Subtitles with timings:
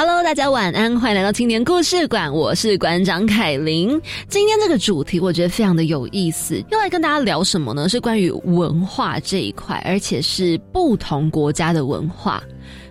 [0.00, 4.00] Hello，大家晚安，欢迎来到青年故事馆，我是馆长凯琳。
[4.28, 7.88] 今天这个主题我觉得非常的有意思，要来跟大家聊什么呢？
[7.88, 12.40] 是关于文化这一块，而且是不同国家的文化。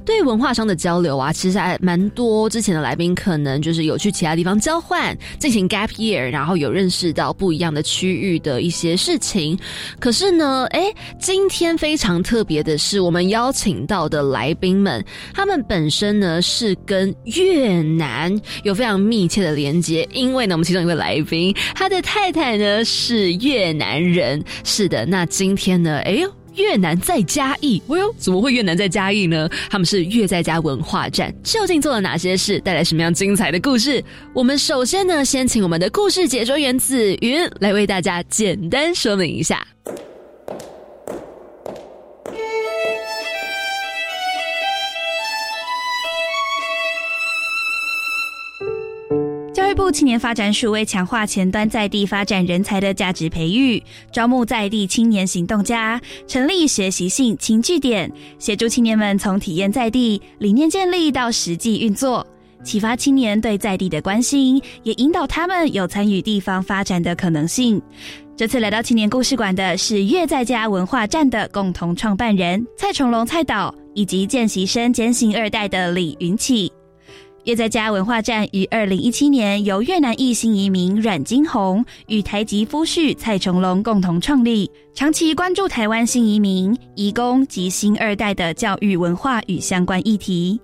[0.06, 2.50] 对文化上的交流啊，其实还蛮多。
[2.50, 9.58] 之前的来宾可能就是有去其他地方交换，进行 gap year，然后有认识到不一样的区域的一些事情。
[10.00, 18.34] 可是呢，哎，今天非常特别的是，我们邀请到的来宾们，他们本身呢是跟越南
[18.64, 24.42] 有非常密切的连接，因为呢，我们其中一位来宾，他的太太呢是越南人。
[24.64, 26.32] 是的，那今天呢，哎呦。
[26.58, 29.48] 越南在嘉义，哎呦，怎么会越南在嘉义呢？
[29.70, 34.04] 他们是越在家文化站，究竟做了哪些事，带来什么样精彩的故事？
[34.34, 39.66] 我们首先呢，先请我们的故事解说员子云来为大家简单说明一下。
[49.78, 62.26] 部青年发展署为强化前端在地发展人才的价值培育，招募在地青年行动家，成立学习性轻据点，协助青年们从体验在地、理念建立到实际运作，
[62.64, 67.80] 启发青年对在地的关心，也引导他们有参与地方发展的可能性。
[68.36, 76.72] 这次来到青年故事馆的是月在家文化站的共同创办人蔡崇龙蔡导，以及见习生兼行二代的李云启。
[77.48, 90.60] 越在家文化站于二零一七年由越南裔新移民阮金红与台籍夫婿蔡崇龙共同创立，长期关注台湾新移民、移工及新二代的教育文化与相关议题。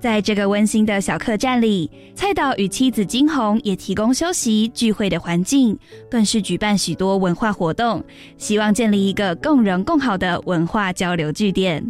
[0.00, 5.78] 在这个温馨的小客栈里，蔡导与妻子金红也提供休息聚会的环境，
[6.10, 8.02] 更是举办许多文化活动，
[8.38, 11.84] 希望建立一个共荣共好的文化交流据点。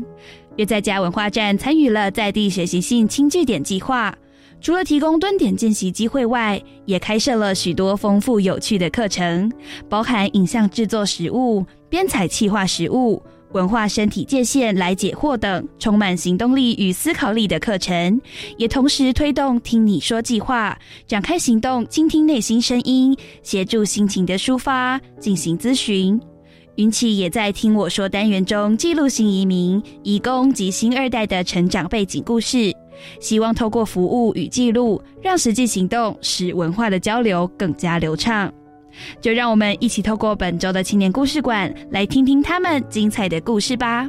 [0.56, 4.12] 越在家文化站参与了在地学习性轻据点计划。
[4.62, 9.50] 除了提供蹲点见习机会外，也开设了许多丰富有趣的课程，
[9.88, 18.20] 包含影像制作实物、编采气化实物、文化身体界限来解惑等充满行动力与思考力的课程。
[18.56, 26.20] 也同时推动听你说计划，展开行动，倾听内心声音，协助心情的抒发，进行咨询。
[26.76, 32.72] 云奇也在听我说单元中记录新移民、移工及新二代的成长背景故事。
[33.20, 38.52] 希望透过服务与记录，让实际行动使文化的交流更加流畅。
[39.20, 44.08] 就让我们一起透过本周的青年故事馆，来听听他们精彩的故事吧。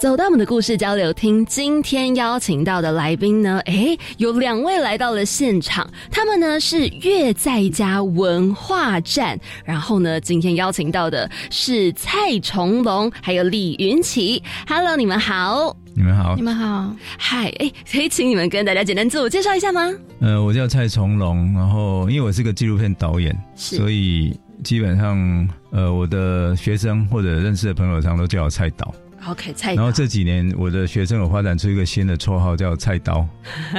[0.00, 19.82] 走到我们的故事交流厅，今天邀请到的来宾呢，诶，有两位来到了现场，他们呢是越在家文化站，然后呢，今天邀请到的是蔡崇龙还有李云奇，Hello，你们好，你们好，你们好，嗨，哎，可以请你们跟大家简单自我介绍一下吗？
[20.20, 28.90] 呃，我叫蔡崇龙，然后因为我是个纪录片导演，所以基本上呃，我的学生或者认识的朋友常都叫我蔡导。
[29.28, 29.74] OK，菜。
[29.74, 33.26] 然后这几年我的学生有发展出一个新的绰号叫菜刀，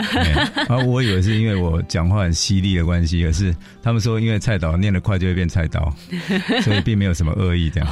[0.69, 5.91] 啊，我以为是因为我讲话很犀利的关系，可是他们说因为菜刀念得快就会变菜刀，
[6.61, 7.89] 所以并没有什么恶意这样。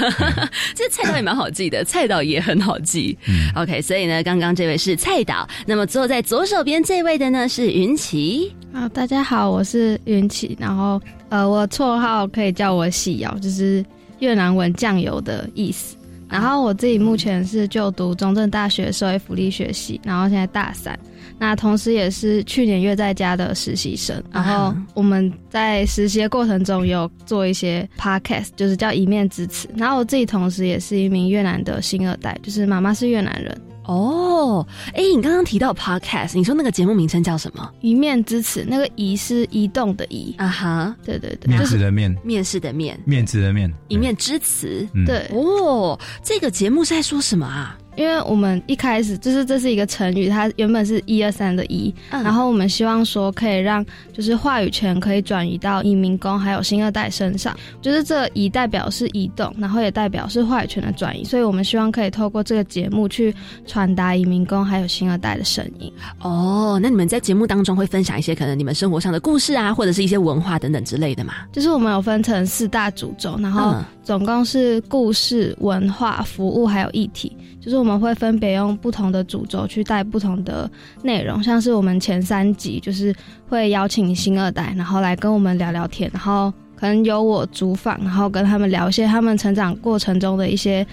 [0.74, 3.18] 这菜刀也蛮好记的，菜刀也很好记。
[3.54, 8.54] OK，所以呢，刚刚这位是菜刀，那么坐在左手边这位的呢是云奇。
[8.72, 10.98] 啊，大家好，我是云奇，然后
[11.28, 13.84] 呃，我绰号可以叫我喜瑶，就是
[14.20, 15.94] 越南文酱油的意思。
[16.32, 20.98] 然后我自己目前是就读中正大学社会福利学系，然后现在大三。
[21.38, 29.68] 那同时也是去年月在家的实习生，然后我们在实习的过程中有做一些 podcast，就是叫一面之词。
[29.76, 33.60] 然后我自己同时也是一名越南的新二代，就是妈妈是越南人。
[33.84, 37.70] 哦，哎，你刚刚提到 podcast，你说那个节目名称叫什么？
[37.80, 40.34] 一面之词，那个移是移动的移。
[40.38, 45.28] 啊哈，对对对，面试的面，面试的面，面子的面，一面之词，对。
[45.32, 47.78] 哦，这个节目是在说什么啊？
[47.96, 63.34] 因为我们一开始就是这是一个成语，它原本是一二三的一，然后我们希望说可以让就是话语权可以转移到移民工还有新二代身上，就是这一代表是移动，然后也代表是话语权的转移，所以我们希望可以透过这个节目去
[63.66, 65.92] 传达移民工还有新二代的声音。
[66.20, 71.34] 哦，那你们在节目当中会分享一些可能你们生活上的故事啊，或者是一些文化等等之类的嘛？
[71.52, 77.36] 就是我们有分成四大主轴，然后总共是故事、文化、服务还有议题。
[77.64, 80.68] 就是我们会分别用不同的主轴去带不同的
[81.02, 83.14] 内容，像是我们前三集就是
[83.48, 90.84] 会邀请新二代，然后来跟我们聊聊天，然后可能由我主访，然后跟他们聊一些他们成长过程中的一些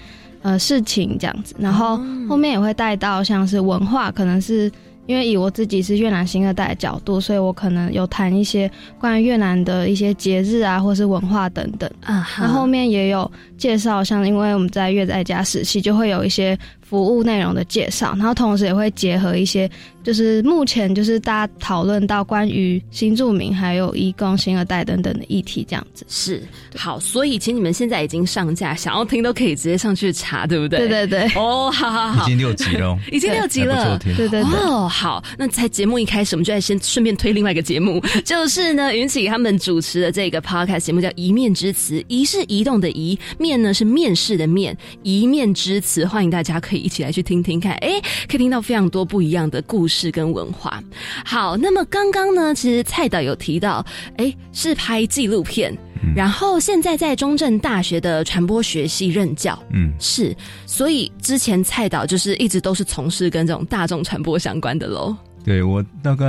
[0.42, 1.96] 呃事情这样子，然后
[2.28, 4.70] 后面也会带到像是文化，可能是。
[5.10, 8.70] 因为以我自己是越南新二代的角度，所以我可能有谈一些
[9.00, 11.90] 关于越南的一些节日啊，或是文化等等。
[12.04, 13.28] 啊，那后面也有
[13.58, 16.56] 介绍，像因为我们在越在家时期，就会有一些。
[16.90, 19.70] 服务内容的介绍，然后同时也会结合一些，
[20.02, 26.42] 就是目前就是大家讨论到关于新住民还有移工、新二代等等的议题，这样子是
[26.76, 26.98] 好。
[26.98, 30.80] 所以，其实你们现在已经上架，想要听都可以直接上去查，对不对？
[30.80, 31.40] 对对对。
[31.40, 34.42] 哦，好好好，已经六集了，已经六集了，对对对。
[34.42, 46.79] 哦，好，那在节目一开始，我们就来先顺便推另外一个节目， 就是呢，云起他们主持的这个 podcast 节目叫《一面之词》，移是移动的移，面呢是面试的面，一面之词，欢迎大家可以。
[46.80, 50.82] 一起来去听听看，哎，可以听到非常多不一样的故事跟文化。
[51.24, 53.84] 好，那么刚刚呢，其实蔡导有提到，
[54.16, 55.76] 哎，是拍纪录片，
[56.16, 60.34] 然后现在在中正大学的传播学系任教，嗯，是，
[60.66, 65.16] 所以之前蔡导就是一直都是从事跟这种大众传播相关的喽。
[65.44, 66.26] 对我大概，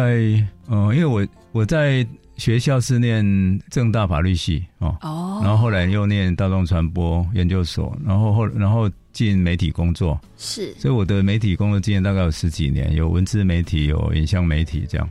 [0.67, 2.05] 呃，因为我我在。
[2.37, 3.23] 学校是念
[3.69, 4.97] 正大法律系哦，
[5.43, 15.09] 然后后来又念大众传播研究所，然后后然后进媒体工作，是，所以我的媒体工作经验大概有十几年，有文字媒体，有影像媒体这样，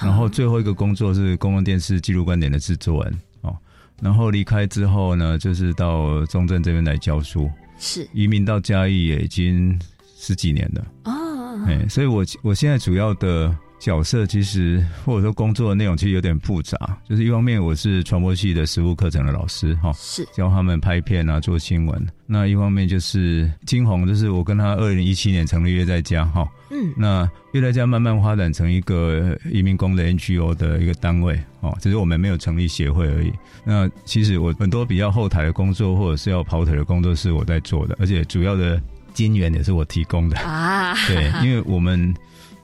[0.00, 3.56] 然后最后一个工作是公共电视记录观点的制作人哦，
[4.00, 9.78] 然后离开之后呢，就是到中正这边来教书，是，移民到嘉义也已经
[10.18, 10.86] 十几年了。
[11.04, 13.56] 哦，哎，所以我我现在主要的。
[13.78, 16.76] 角色其实或者说工作的内容其实有点复杂，
[17.08, 22.06] 就是一方面我是传播系的实务课程的老师哈，是教他们拍片啊做新闻。
[22.26, 33.32] 那一方面就是金红，就是我跟他二零一七年成立约在家哈，嗯，那约在家慢慢发展成一个移民工的 NGO 的一个单位哦，只是我们没有成立协会而已。
[33.64, 38.80] 那其实我很多比较后台的工作或者是要跑腿的工作是我在做的，而且主要的
[39.14, 42.12] 金源也是我提供的啊，对，因为我们。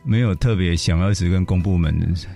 [0.05, 1.95] 没有特别想要只跟公部门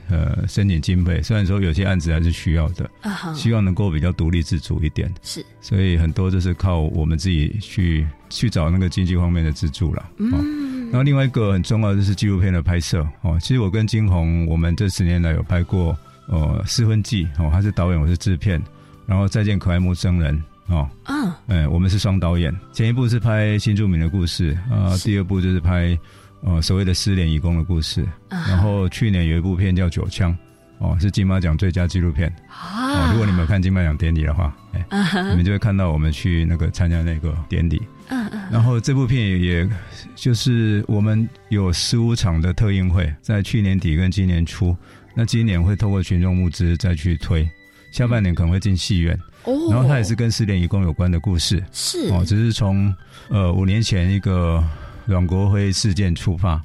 [0.09, 2.89] 呃申请经费，虽然说有些案子还是需要的，
[3.35, 5.13] 希望能够比较独立自主一点。
[5.23, 10.09] 是，所以很多就是靠我们自己去去找那个经济方面的资助了。
[10.19, 13.37] 嗯，然后另外一个很重要的就是纪录片的拍摄哦。
[13.41, 15.97] 其实我跟金红，我们这十年来有拍过
[16.29, 18.63] 呃《失婚记》哦，他是导演，我是制片，
[19.07, 20.41] 然后《再见可爱陌生人》
[20.73, 22.57] 哦，嗯，哎，我们是双导演。
[22.73, 25.99] 前一部是拍新著名的故事啊，第二部就是拍。
[26.43, 30.33] 哦，所谓的失联义工的故事，然后去年有一部片叫《九枪》，
[30.79, 32.33] 哦，是金马奖最佳纪录片。
[32.49, 34.87] 啊，如果你们看金马奖典礼的话，哎，
[35.31, 37.83] 你们就会看到我们去那个参加那个典礼。
[38.09, 38.41] 嗯嗯。
[38.53, 39.69] 然后这部片也
[40.15, 44.77] 就是我们有十五场的特映会，在去年底跟今年初，
[45.15, 47.49] 那今年会透过群众募资再去推，
[47.91, 49.19] 下半年可能会进戏院。
[49.45, 49.53] 哦。
[49.71, 51.61] 然后它也是跟失联义工有关的故事。
[51.73, 52.09] 是。
[52.13, 52.95] 哦，只是从
[53.31, 54.63] 呃五年前一个。
[55.07, 56.63] 阮国辉事件触发，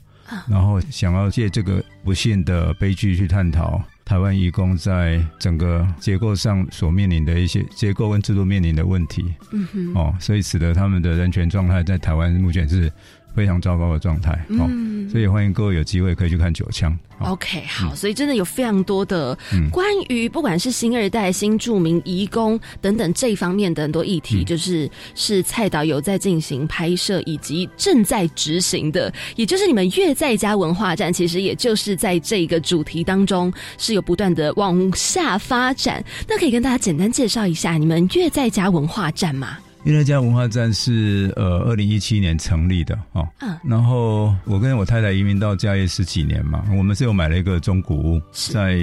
[0.47, 9.33] 然后想要借这个不幸的悲剧去探讨台湾义工在整个结构上所面临的一些结构跟制度面临的问题。
[9.51, 12.91] 嗯哼，哦，所以使得他们的人权状态在台湾目前是。
[13.35, 14.69] 非常糟糕的状态，哦，
[15.11, 16.97] 所以欢迎各位有机会可以去看九枪。
[17.19, 19.37] OK，好，所以真的有非常多的
[19.71, 36.03] 关于不管是新二代、新著名、移工等等这方面的很多议题，就是是蔡导有在进行拍摄以及正在执行的，也就是你们越在家文化站，其实也就是在这个主题当中是有不断的往下发展。
[36.27, 39.59] 那可以跟大家简单介绍一下你们越在家文化站吗？
[39.83, 48.77] 乐在家文化站是呃二零一七年成立的哦，嗯，然后我跟我太太移民到嘉义十几年嘛，我们是有买了一个中古屋在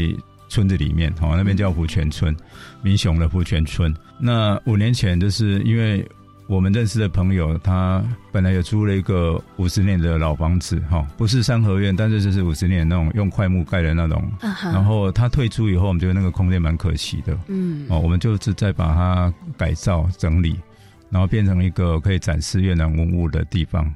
[0.48, 2.34] 村子里面，哦，那边叫福泉村，
[2.82, 3.94] 民雄的福泉村。
[4.18, 6.04] 那五年前就是因为
[6.48, 8.02] 我们认识的朋友，他
[8.32, 20.58] 本来有租了一个五十年的老房子，哈，不是三合院，但是就是五十年那种用块木盖的那种，然后他退出以后，我们觉得那个空间蛮可惜的，嗯，哦，我们就是再把它改造整理。
[21.10, 23.92] 然后变成一个可以展示越南文物的地方，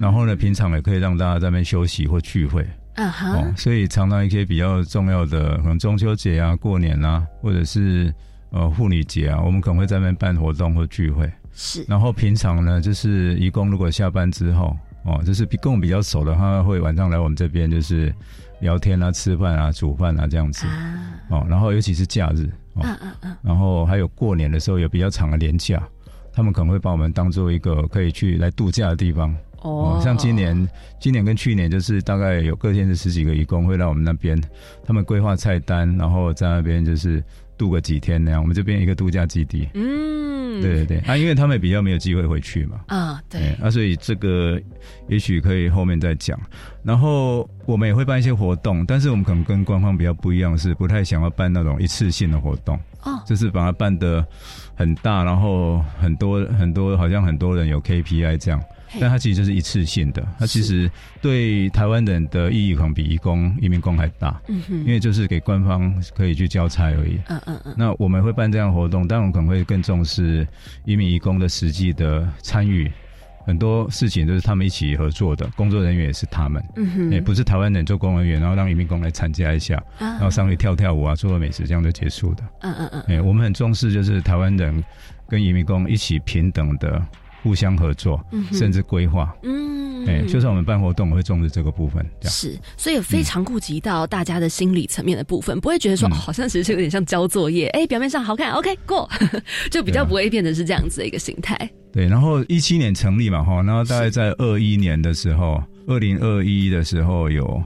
[0.00, 2.66] 然后呢，平常也可以让大家在那边休息或聚会。
[2.94, 8.12] 嗯哼，所以常常一些比较重要的，可能中秋节啊、过年啊，或者是
[8.50, 11.30] 呃妇女节啊，我们可能会在那边办活动或聚会。
[11.54, 11.84] 是。
[11.88, 18.14] 然后平常呢，就是义工如果下班之后，哦，就是比跟我比较熟的，他会晚上来我们这边，就是
[18.60, 20.66] 聊天啊、吃饭啊、煮饭啊这样子。
[20.66, 21.18] 啊。
[21.30, 22.44] 哦，然后尤其是假日。
[22.76, 23.36] 嗯嗯嗯。
[23.42, 25.82] 然后还有过年的时候有比较长的年假。
[26.32, 34.40] 他们可能会把我们当做一个可以去来度假的地方哦，像今年，今年跟去年就是大概有各县市十几个义工会到我们那边，
[34.84, 37.22] 他们规划菜单，然后在那边就是
[37.56, 38.42] 度个几天那样。
[38.42, 44.60] 我们这边一个度假基地，嗯，对对对，啊，因为他们比较没有机会回去嘛，啊，对，啊，所以这个
[45.06, 46.36] 也许可以后面再讲。
[46.82, 54.26] 然后我们也会办一些活动，但是我们可能跟官方比较不一样，是不太想要办那种一次性的活动，哦，就是把它办的。
[54.74, 58.62] 很大，然后很多很多，好像很多人有 KPI 这样，
[59.00, 60.26] 但它其实就是一次性的。
[60.38, 67.18] 它其实对台湾人的意义可能比移工移民工还大，嗯哼，因为就是给官方可以去交差而已。
[67.28, 67.74] 嗯嗯嗯。
[67.76, 70.46] 那我们会办这样活动，但我们可能会更重视
[70.84, 72.90] 移民移工的实际的参与。
[73.44, 76.62] 很多事情都是他们一起合作的，工作人员也是他们，
[77.10, 82.42] 也不是台湾人做工人员，然后让移民工来参加一下，然后上去跳跳舞啊，做做美食，这样就结束的。
[82.60, 83.02] 嗯嗯嗯。
[83.08, 84.82] 哎，我们很重视就是台湾人
[85.28, 87.04] 跟移民工一起平等的
[87.42, 89.34] 互相合作，甚至规划。
[89.42, 90.06] 嗯。
[90.06, 92.04] 哎，就算我们办活动，会重视这个部分。
[92.22, 97.68] 是，所以非常顾及到大家的心理层面的部分，不会觉得说好像其实有点像交作业。
[97.68, 99.08] 哎，表面上好看，OK 过，
[99.70, 101.70] 就比较不会变成是这样子的一个形态。
[101.92, 107.62] 对，然后一七年成立嘛，哈，然后大概在二一年的时候，二零二一的时候有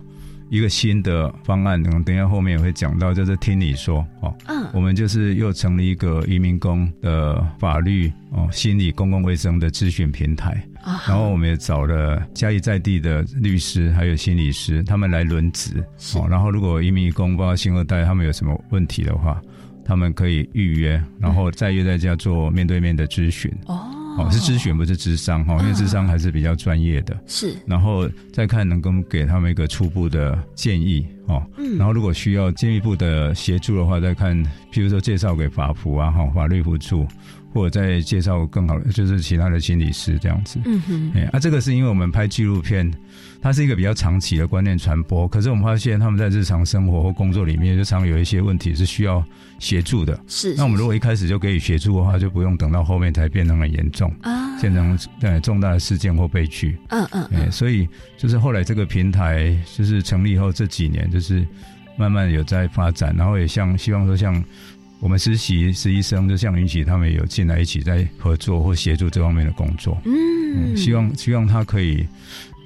[0.51, 10.61] 一个新的方案，等等下后面也会讲到，就是听你说，哦，嗯，我们就是又成立一个移民工的法律哦、心理、公共卫生的咨询平台，
[11.07, 15.83] 然后我们也找了嘉义在地的律师还有心理师，他们来轮值，
[16.17, 19.41] 哦，然后如果移民工包括新二代他们有什么问题的话，
[19.85, 23.93] 他们可以预约，然后再约在家做面对面的咨询，哦。
[24.19, 27.17] 哦，是咨询不是智商哈，因为智商还是比较专业的。
[27.27, 31.43] 是，然后再看能够给他们一个初步的建议哦。
[31.59, 31.77] 嗯。
[31.77, 34.37] 然后如果需要进一步的协助的话，再看，
[34.73, 37.07] 譬如说介绍给法服啊，哈，法律辅助，
[37.53, 40.59] 或者再介绍更好的，就是其他的心理师这样子。
[40.65, 41.13] 嗯哼。
[41.15, 42.91] 哎，啊，这个是因为我们拍纪录片。
[43.41, 49.25] 它是一个比较长期的观念传播，可是我们发现他们在日常生活或工作里面，就常有一些问题是需要
[49.61, 50.19] 协助的。
[50.27, 56.77] 是，那我们如果一开始就给予协助的话，就不用等到后面才变得很严重啊，变成呃重大的事件或悲剧。
[56.89, 61.47] 嗯嗯，哎，所以就是后来这个平台就是成立以后这几年，就是
[61.97, 64.43] 慢慢有在发展，然后也像希望说像
[64.99, 69.97] 我们实习实习生，就像允许他们有进来一起在合作或协助这方面的工作。
[70.05, 72.05] 嗯，希望希望他可以。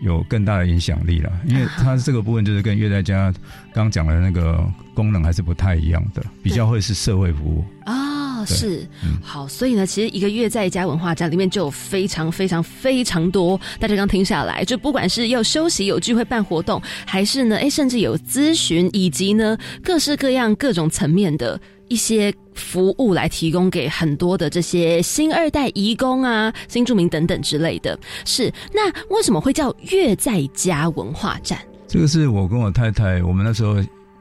[0.00, 3.33] 有更大的影响力了，因为它这个部分就是跟月在家
[3.73, 4.64] 刚讲的那个
[4.95, 7.64] 功能还是不太一样的，比较会是社会服务。
[7.85, 8.87] 啊，是。
[9.23, 21.61] 好，所以呢，其实一个月在家文化站里面就有非常非常非常多，大家刚听下来，就不管是要休息、有聚会、办活动，还是呢，哎，甚至有咨询，以及呢，各式各样各种层面的。
[21.90, 31.59] 一些服务来提供给很多的这些新二代移工啊、新住民等等之类的，是那为什么会叫月在家文化站？
[31.88, 33.76] 这个是我跟我太太，我们那时候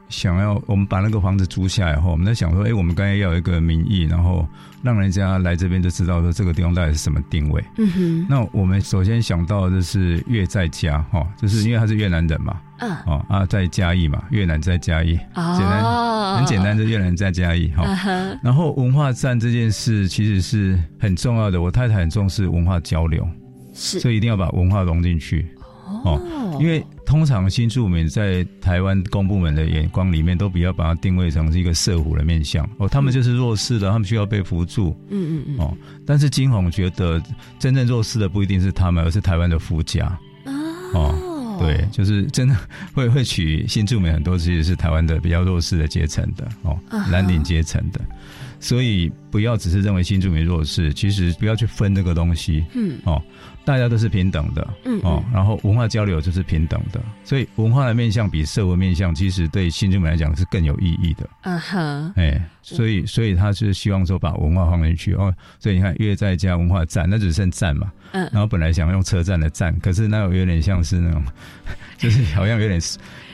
[0.08, 4.44] 想要，我们把那个房子租下来后，我们在想说，哎，我们刚才要有一个名义，然后
[4.82, 7.64] 让人家来这边就知道说这个地方到底是什么定位。
[7.78, 8.26] 嗯哼。
[8.28, 12.60] 那我们首先想到的是月在家，哈，就是因为他是越南人嘛。
[12.80, 17.84] 嗯哦啊，在嘉义嘛，越南在嘉义，简单很简单，就越南在嘉义哈。
[18.42, 23.26] 然后文化站这件事其实是很重要的，我太太很重视文化交流，
[23.72, 25.46] 是，所以一定要把文化融进去
[26.04, 26.20] 哦。
[26.58, 34.96] 因为通常新住民在台湾公部门的眼光里面，都比较把它定位成是一个社虎的面相哦，他们就是弱势的，他们需要被扶助。
[35.10, 35.58] 嗯嗯嗯。
[35.58, 37.20] 哦，但是金红觉得
[37.58, 40.06] 真正弱势的不一定是他们，而是台湾的夫家
[40.94, 41.14] 哦。
[41.60, 42.56] 对，就是真的
[42.92, 46.78] 会会娶新住民很多，其实是台湾的比较弱势的阶层的哦，
[47.10, 48.00] 蓝领阶层的。
[48.62, 53.22] 所以不要只是认为新住民弱势，其实不要去分这个东西，嗯，哦，
[53.64, 71.22] 大家都是平等的，嗯哦，然后文化交流就是平等的，所以文化的面向比社会面向，其实对新住民来讲是更有意义的，嗯哼，哎，所以所以他是希望说把文化放进去哦，所以你看越在家文化站，那只剩站嘛，嗯，然后本来想用车站的站，可是那有点像是那种，
[71.98, 72.80] 就是好像有点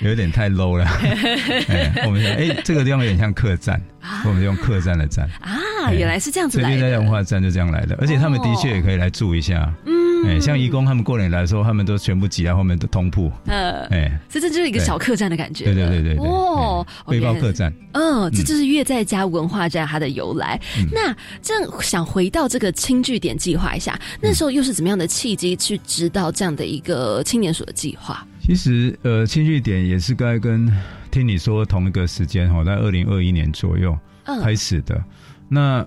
[0.01, 0.85] 有点太 low 了，
[1.69, 3.81] 哎，我们想哎这个地方有点像客栈，
[4.25, 5.29] 我们就用客栈的站。
[5.41, 10.06] 啊，原来是这样子来的，所以越在文化站就这样来的，而且他们的确也可以来住一下，嗯。
[10.25, 13.31] 哎，像义工他们过年来的时候，他们都全部挤在后面的通铺。
[13.47, 15.65] 呃，哎，所以这就是一个小客栈的感觉。
[15.65, 16.27] 对对对对对。
[16.27, 17.73] 哦，背包客栈。
[17.93, 20.61] 嗯，这就是越在家文化站它的由来。
[20.93, 28.27] 那这样想回到这个轻据点计划一下，那时候又是怎么样的契机去知道这样的一个青年所的计划？
[28.41, 30.71] 其实呃，轻据点也是该跟
[31.11, 33.97] 听你说同一个时间哈，在二零二一年左右
[34.43, 35.03] 开始的。
[35.49, 35.87] 那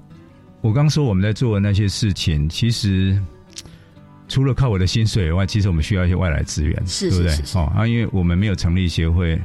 [0.61, 3.21] 我刚说我们在做的那些事情，其实。
[4.29, 7.33] 除了靠我的薪水以外，其实我们需要一些外来资源，对不对？
[7.55, 9.37] 哦，啊，因为我们没有成立协会，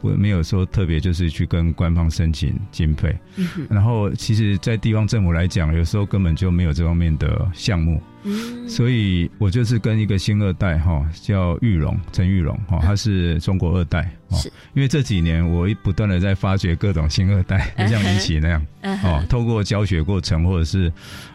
[0.00, 3.16] 我没有说特别就是去跟官方申请经费。
[3.36, 8.02] 嗯、然后，其实，在地方政府来讲，有时候根本就没有这方面的项目。
[8.26, 14.10] 嗯，所以我就是跟一个新二代哈，叫玉龙陈玉龙哈，他是中国二代。
[14.30, 18.66] 是，因为这几年我不断的在发掘各种新二代，就 像林奇那样。
[19.04, 20.90] 哦，透过教学过程或者是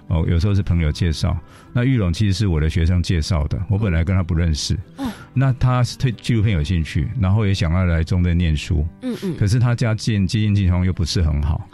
[0.09, 1.37] 哦，有时候是朋友介绍。
[1.71, 4.75] 那玉龙其实是我的学生介绍的，我本来跟他不认识。
[4.97, 8.85] 哦，那他是对纪录片有兴趣，然后也想要来中正念书。
[9.01, 9.37] 嗯嗯。
[9.37, 11.67] 可是他家境经济情况又不是很好。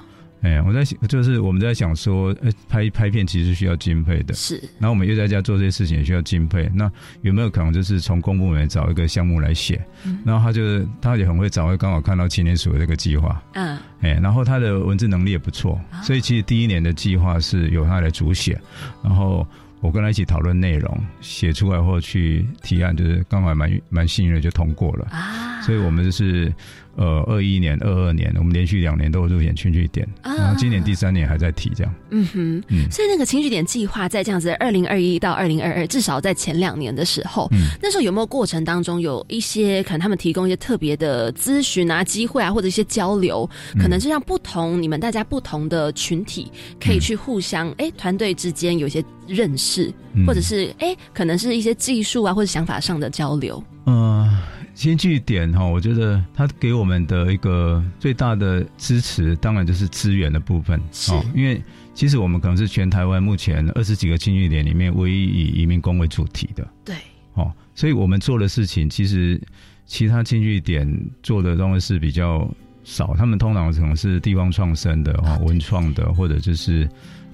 [0.45, 4.57] 哎，我在想就是我们在想说，呃，拍拍片其实需要敬佩的，是。
[4.77, 6.89] 然后我们又在家做这些事情也需要敬佩，那
[7.23, 9.83] 有没有可能就是从公部门找一个项目来写？
[10.05, 18.55] 嗯、然后他就是他也很会找，会刚好看到青年署的这个计划，嗯，哎，然后他的文字能力也不错，啊、所以其实第一年的计划是由他来主写，
[19.03, 19.47] 然后
[19.81, 26.53] 我跟他一起讨论内容，写出来或去提案，就是刚好蛮蛮幸运的就通过了啊，所以我们就是。
[26.97, 31.93] 呃，二一年、二二年，我们连续两年都有入选群聚点，然后今年第三年还在提这样。
[32.11, 49.93] 嗯哼，嗯，所以那个轻据点计划在这样子，二零二一到二零二二，至少在前两年的时候，嗯，那时候有没有过程当中有一些可能他们提供一些特别的咨询啊、机会啊，或者一些交流，可能是让不同你们大家不同的群体可以去互相哎团队之间有一些认识，
[50.25, 53.61] 或者是哎可能是一些技术啊或者想法上的交流。
[53.85, 54.33] 嗯。
[54.75, 60.79] 新据点哈，我觉得它给我们的一个最大的支持，当然就是资源的部分。
[60.91, 66.67] 是，因为其实我们可能是全台湾目前二十几个新据点里面唯一以移民工为主题的。
[66.83, 66.93] 对，
[67.35, 69.41] 哦，所以我们做的事情，其实
[69.85, 70.85] 其他新据点
[71.23, 72.45] 做的东西是比较
[72.83, 76.87] 少，他们通常可能是地方创生的、哈文创的，或者就是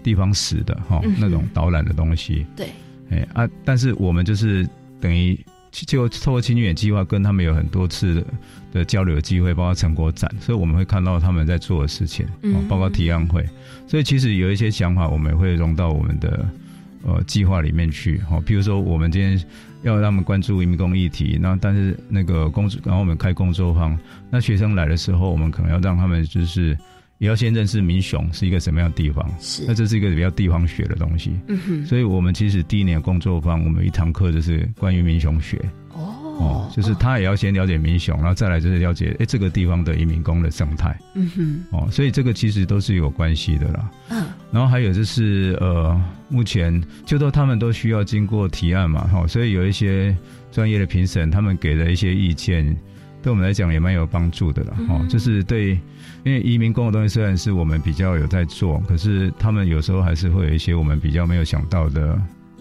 [0.03, 2.45] 地方史的哈那种导览的东西。
[2.55, 2.67] 对，
[3.09, 5.37] 哎啊，但是我们就是等于。
[5.71, 8.25] 就透过青远计划跟他们有很多次
[8.73, 13.47] 的交流机会，包括成果展，所以我们会看到他们在做的事情，嗯，包括提案会，
[13.87, 16.45] 所以其实有一些想法，我们会融到我们的
[17.03, 19.41] 呃计划里面去，哈，比如说我们今天
[19.83, 23.97] 要让他们关注移民工议题，那但是那个工作，然后我们开工作坊，
[24.29, 26.77] 那学生来的时候，我们可能要让他们就是。
[27.21, 29.63] 也要先认识民雄是一个什么样的地方，是。
[29.67, 35.61] 那这是一个比较地方学的东西，嗯哼，所以我们其实第一年工作坊，我们一堂课就是关于民雄学，
[35.93, 50.17] 哦，就是他也要先了解民雄，然后再来就是了解哎这个地方的移民工的生态，嗯哼，哦，所以这个其实都是有关系的啦，嗯，然后还有就是呃，目前就都他们都需要经过提案嘛，哈，所以有一些
[50.51, 52.65] 专业的评审，他们给的一些意见，
[53.21, 55.77] 对我们来讲也蛮有帮助的啦，哦，就是对。
[56.23, 62.19] 因为移民工的东西虽然是我们比较有在做，可是他们有时候还是会有一些我们比较没有想到的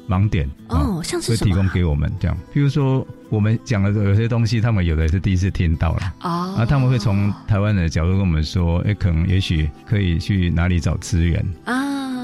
[0.08, 2.36] 盲点哦，像是会提供给我们这样。
[2.54, 11.74] 譬如说，我们讲的有些东西，他们有的是第一次听到了哦，啊，他们会从台湾的角度跟我们说，哎，可能也许可以去哪里找资源啊，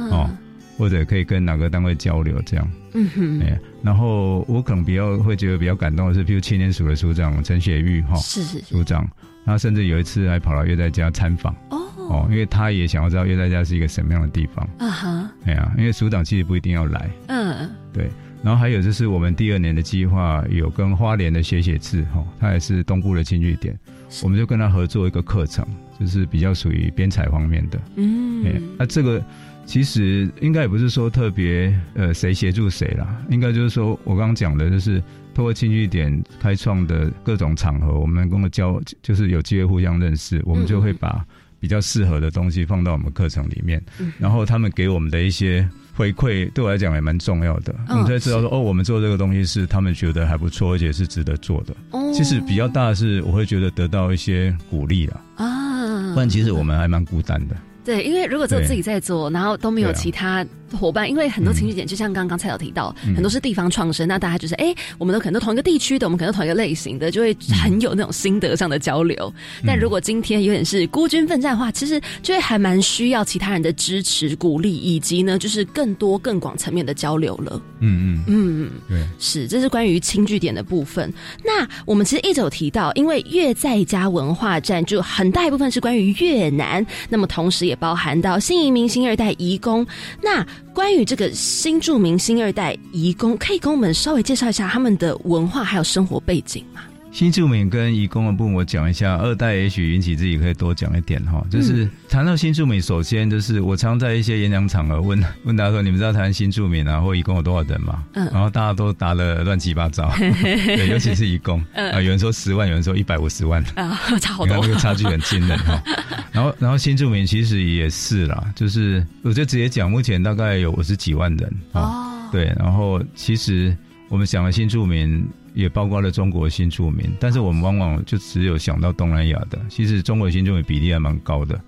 [0.09, 0.31] 哦，
[0.79, 2.69] 或者可以跟哪个单位交流这样。
[2.95, 9.07] 嗯哼，哎，然后我可能比较会觉得比较感动的是，譬如青年署的署长陈雪玉哈，是是署长。
[9.47, 11.55] 他甚至有一次还跑到岳在家参访。
[11.71, 11.83] 哦。
[12.09, 14.65] 哦，因为他也想要知道岳在家是一个什么样的地方。
[14.79, 18.09] 啊哈，哎呀，因为署长其实不一定要来，嗯，对。
[18.45, 23.77] 然后还有就是我们第二年的计划有跟花莲的写写字哈，他也是东部的青据点，
[24.23, 25.67] 我们就跟他合作一个课程，
[25.99, 29.21] 就是比较属于编采方面的，嗯，哎，那这个
[29.65, 35.03] 其实应该也不是说特别呃谁协助谁啦，应该就是说我刚刚讲的就是。
[35.37, 41.23] 透过轻据点开创的各种场合，我们能够交，就是有机会互相认识，我们就会把
[41.61, 43.85] 比较适合的东西放到我们课程里面，
[44.19, 47.75] 然后他们给我们的一些回馈，对我来讲也蛮重要的。
[47.91, 51.77] 我们才知道说，哦，我们做这个东西是他们觉得还不错，而且是值得做的。
[52.15, 57.55] 其实比较大的是，我会觉得得到一些鼓励了啊，不然其实我们还蛮孤单的。
[57.85, 69.33] 对，因为如果只有自己在做，然后都没有其他伙伴，因为很多情绪点，就像刚刚蔡导提到，很多是地方创生，那大家就是哎，我们都可能都同一个地区的，我们可能同一个类型的，就会很有那种心得上的交流。
[69.65, 77.63] 但如果今天有点是孤军奋战的话，其实就会还蛮需要其他人的支持、鼓励，以及呢，就是更多更广层面的交流了。
[77.79, 81.13] 嗯嗯嗯，对，是，这是关于轻据点的部分。
[81.45, 87.77] 那我们其实一直有提到，因为越在家文化站就很大一部分是关于越南，那么同时也。
[87.77, 89.87] 包含到新移民、新二代移工，
[90.23, 96.83] 那关于这个新著名新二代移工，可以给我们稍微介绍一下他们的文化还有生活背景吗？
[97.17, 99.17] 新住民跟移工的部分，我讲一下。
[99.17, 101.43] 二代也许引起自己可以多讲一点哈。
[101.51, 110.13] 就是谈到新住民，首先就是我常在一些演讲场合问 问大家说：“你们知道台湾新住民啊或移工有多少人吗？”嗯，然后大家都答了乱七八糟。
[110.21, 114.61] 对，尤其是移工啊，有人说十万，有人说一百五十万啊，差好多。
[114.61, 115.83] 个差距很惊人哈。
[116.33, 122.29] 然后，然后新住民其实也是啦，就是我就直接讲，目前大概有五十几万人哦。
[122.31, 123.75] 对，然后其实
[124.11, 125.27] 我们讲了新住民。
[125.57, 131.59] 也包括了中国新住民，但是我们往往就只有想到东南亚的，其实中国新住民比例还蛮高的。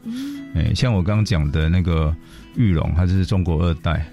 [0.55, 2.15] 哎，像我刚刚讲的那个
[2.55, 4.07] 玉龙，他就是中国二代，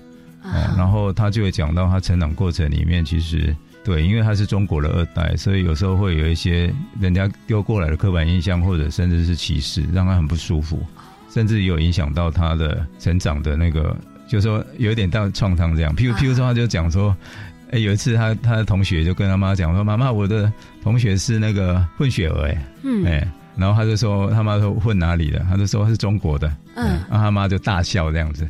[0.43, 10.81] 哦，然后他就会讲到他成长过程里面，其实对，因为他是中国的二代，所以有时候会有一些人家丢过来的刻板印象，或者甚至是歧视，让他很不舒服，
[11.29, 13.93] 甚至有影响到他的成长的那个，
[14.25, 15.93] 就说有一点到创伤这样。
[15.97, 17.13] 譬如譬如说，他就讲说。
[17.71, 20.51] 哎，有一次他他的同学就跟他妈讲说：“妈妈，我的
[20.84, 25.39] 同学是那个混血儿。”哎，嗯，哎，然后他就说他妈说混哪里的？
[25.49, 26.47] 他就说是中国的。
[26.75, 28.47] 嗯，然后他妈就大笑这样子。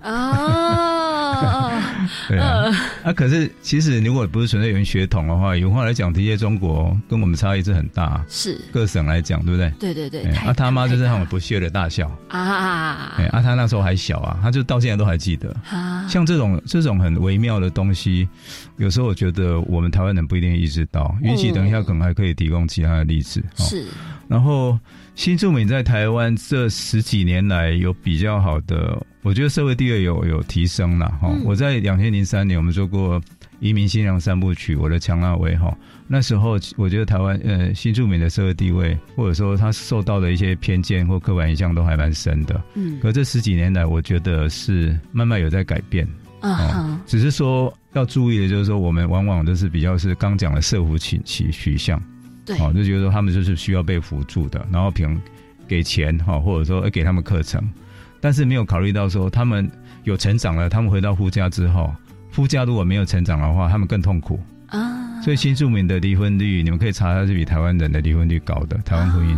[1.36, 1.72] 啊。
[2.28, 2.66] 对啊，
[3.04, 8.24] 啊，可是其实如果不是纯粹用血统的话，有话来讲，的确中国跟我们差异是很大。
[8.30, 9.72] 是各省来讲，对不对？
[9.80, 10.32] 对对对。
[10.36, 13.14] 啊，他妈就是很不屑的大笑啊！
[13.18, 15.56] 哎，啊，他那时候还小啊，他就到现在都还记得。
[15.70, 18.28] 啊，像这种这种很微妙的东西，
[18.78, 21.16] 有时候我觉得我们台湾人不一定意识到。
[21.22, 23.44] 允许等一下可能还可以提供其他的例子。
[23.56, 23.86] 是，
[24.28, 24.78] 然后。
[25.16, 31.34] 新住民在台湾这十几年来有比较好的，我觉得社会地位有有提升了哈。
[31.46, 33.20] 我在两千零三年我们做过
[33.62, 35.76] 移民新娘三部曲，我的强纳威哈，
[36.06, 42.62] 那时候我觉得台湾呃新住民的社会地位，或者说他受到的一些偏见或刻板印象都还蛮深的。
[42.74, 46.06] 嗯，可这十几年来，我觉得是慢慢有在改变
[46.42, 47.02] 啊。
[47.08, 52.00] 只是说要注意的就是说，我们往往都是比较是刚讲的社福取取取向。
[52.58, 55.20] 好，就觉得说他们就是需要被辅助的，然后凭
[55.68, 57.62] 给钱哈，或者说给他们课程，
[58.22, 59.70] 但是没有考虑到说他们
[60.04, 61.92] 有成长了，他们回到夫家之后，
[62.32, 65.22] 夫家如果没有成长的话，他们更痛苦啊。
[65.24, 68.78] 所以新住民的离婚率，你们可以查，它是比台湾人的离婚率高的。
[68.80, 69.36] 台湾婚姻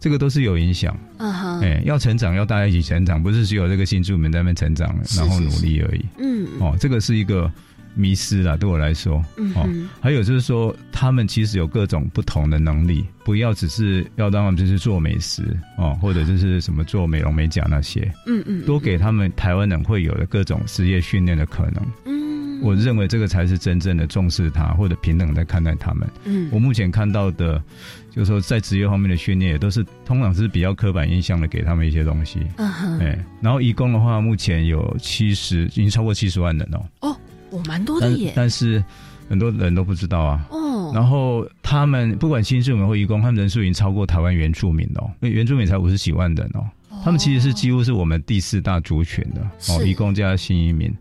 [0.00, 0.96] 这个都是有影响。
[1.18, 6.04] 嗯哼，哎，要成长，要大家一起成长，不是只有这个新住民在那边成长，然后努力而已。
[6.18, 7.50] 嗯，哦，这个是一个。
[7.94, 9.16] 迷失了，对我来说，
[9.54, 9.68] 哦，
[10.00, 15.42] 还有就是说，他们其实有各种不同的能力，不要只是要让他们就是做美食
[15.76, 27.62] 哦，或者就是什么做美容美甲那些，嗯嗯，多给他们台湾人会有的各种职业训练的可能，嗯，我认为这个才是真正的重视他或者平等在看待他们，嗯，我目前看到的，
[28.10, 37.16] 就是说在职业方面的训练也都是通常是比较刻板印象的给他们一些东西，嗯哼，哎，然后义工的话，目前有七十，已经超过七十万人哦，哦。
[37.50, 38.82] 我蛮多的耶，但是
[39.28, 40.46] 很多人都不知道啊。
[40.50, 46.66] 哦，然后他们不管新住民或移工，他们人数已经超过台湾原住民哦，因为原住民才五十几万人哦。
[47.04, 49.40] 他们其实是几乎是我们第四大族群的
[49.72, 50.92] 哦，移工加新移民。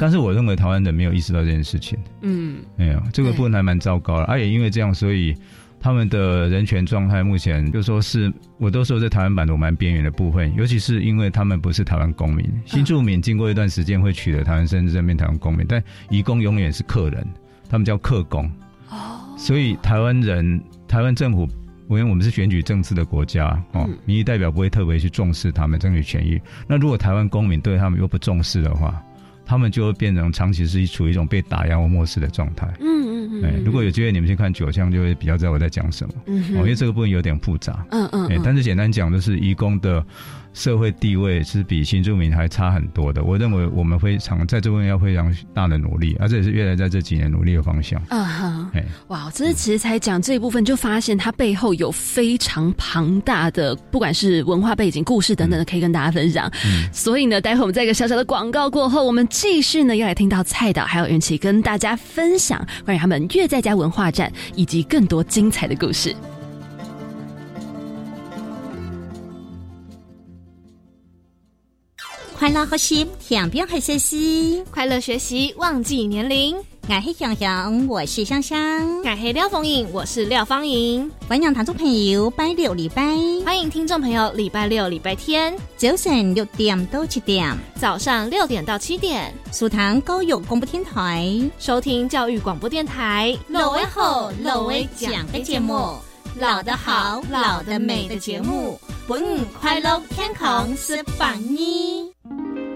[0.00, 1.98] 但是我认为台湾人没有意识到这件事情。
[2.22, 4.24] 嗯，没有这个部分还蛮糟糕的。
[4.24, 5.34] 而也因为这样，所以。
[5.80, 17.26] 他们的人权状态目前就说是，我都说在台湾版图蛮边缘的部分，尤其是因为他们不是台湾公民，新住民经过一段时间会取得台湾身份证变台湾公民，但移工永远是客人，
[17.68, 18.44] 他们叫客工。
[18.90, 21.48] 哦，所以台湾人、台湾政府，
[21.88, 26.38] 因为我们是选举政治的国家，哦，民意代表不会特别去重视他们争取权益。
[26.66, 29.02] 那如果台湾公民对他们又不重视的话，
[29.46, 32.68] 他们就会变成长期是处于一种被打压或漠视的状态。
[32.80, 33.44] 嗯嗯嗯。
[33.44, 36.14] 哎，如果有机会你们去看九项，就会比较知道我在讲什么。
[36.26, 36.42] 嗯。
[36.56, 37.84] 哦，因为这个部分有点复杂。
[37.90, 38.26] 嗯嗯。
[38.28, 40.04] 哎，但是简单讲，就是义工的
[40.52, 43.22] 社会地位是比新住民还差很多的。
[43.22, 48.00] 我认为我们非常在这部分要非常大的努力，而这也是越来在这几年努力的方向。
[48.08, 48.70] 啊哈，
[49.08, 56.50] 哇，这是其实才讲这一部分，就发现它背后有非常庞大的，不管是文化背景、故事等等的，可以跟大家分享。
[56.92, 66.14] 所以呢，待会我们在一个小小的广告过后，我们继续呢要来听到蔡导还有云奇跟大家分享关于他们越在家文化站以及更多精彩的故事。
[72.40, 76.56] 快乐学习，天边黑学习；快乐学习，忘记年龄。
[76.88, 78.56] 我是香香，我是香香；
[79.04, 81.12] 我是廖凤颖，我是廖芳颖。
[81.28, 85.54] 欢迎听众朋友拜六礼拜，欢迎听众朋友礼拜六、礼拜天。
[85.76, 91.38] 早晨六点到七点，早上六点到七点，苏塘高友广播电台。
[91.58, 93.36] 收听教育广播电台。
[93.48, 95.96] 老威吼，老威讲的节目，
[96.38, 102.08] 老的好，老的美的节目，本快乐天空是榜一。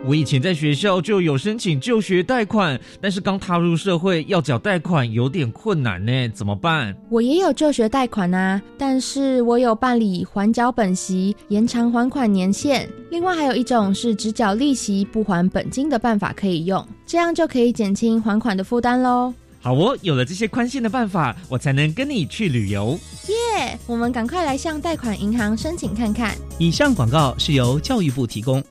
[0.04, 6.94] 我以前在学校就有申请就学贷款，但是刚踏入社会要缴贷款有点困难呢，怎么办？
[7.08, 19.32] 我也有就学贷款啊，但是我有办理缓缴本息、延长还款年限，另外还有一种是只缴利息不还本金的办法可以用，这样就可以减轻还款的负担喽。
[19.64, 22.98] 好哦，有了这些宽限的办法，我才能跟你去旅游。
[23.28, 23.78] 耶！
[23.86, 26.36] 我们赶快来向贷款银行申请看看。
[26.58, 28.62] 以上广告是由教育部提供。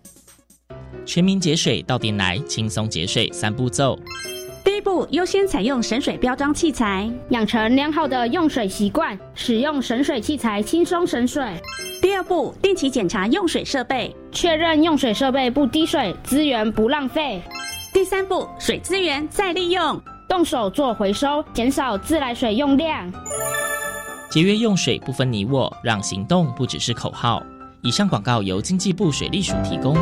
[1.03, 3.99] 全民节水到店来，轻松节水三步骤。
[4.63, 11.43] 第一步，优先采用省水标章器材，养成良好的用水习惯，使用省水器材轻松省水。
[12.03, 17.41] 第二步，定期检查用水设备，确认用水设备不滴水，资源不浪费。
[17.91, 23.11] 第三步，水资源再利用，动手做回收，减少自来水用量。
[24.29, 27.43] 节约用水不分你我，让行动不只是口号。
[27.81, 29.95] 以上广告由经济部水利署提供。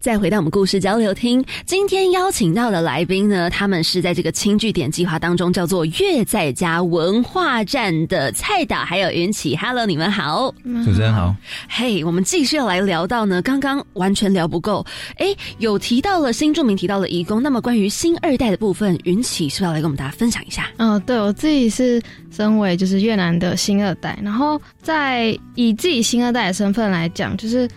[0.00, 9.54] 再回到我们故事交流厅，今天邀请到的来宾呢，他们是在这个轻据点计划当中叫做“月在家文化站”的蔡导还有云起。
[9.54, 10.54] Hello，你们好，
[10.86, 11.36] 主持人好。
[11.68, 14.82] 嘿，我们继续要来聊到呢，刚刚完全聊不够，
[15.18, 20.66] 哎，有提到了新著名，提到了义工，那么关于新二代的部分，云起是不是要来跟我们大家分享一下？
[20.78, 27.68] 嗯，对我自己是身为就是越南的新二代，然后在以自己新二代的身份来讲，就是。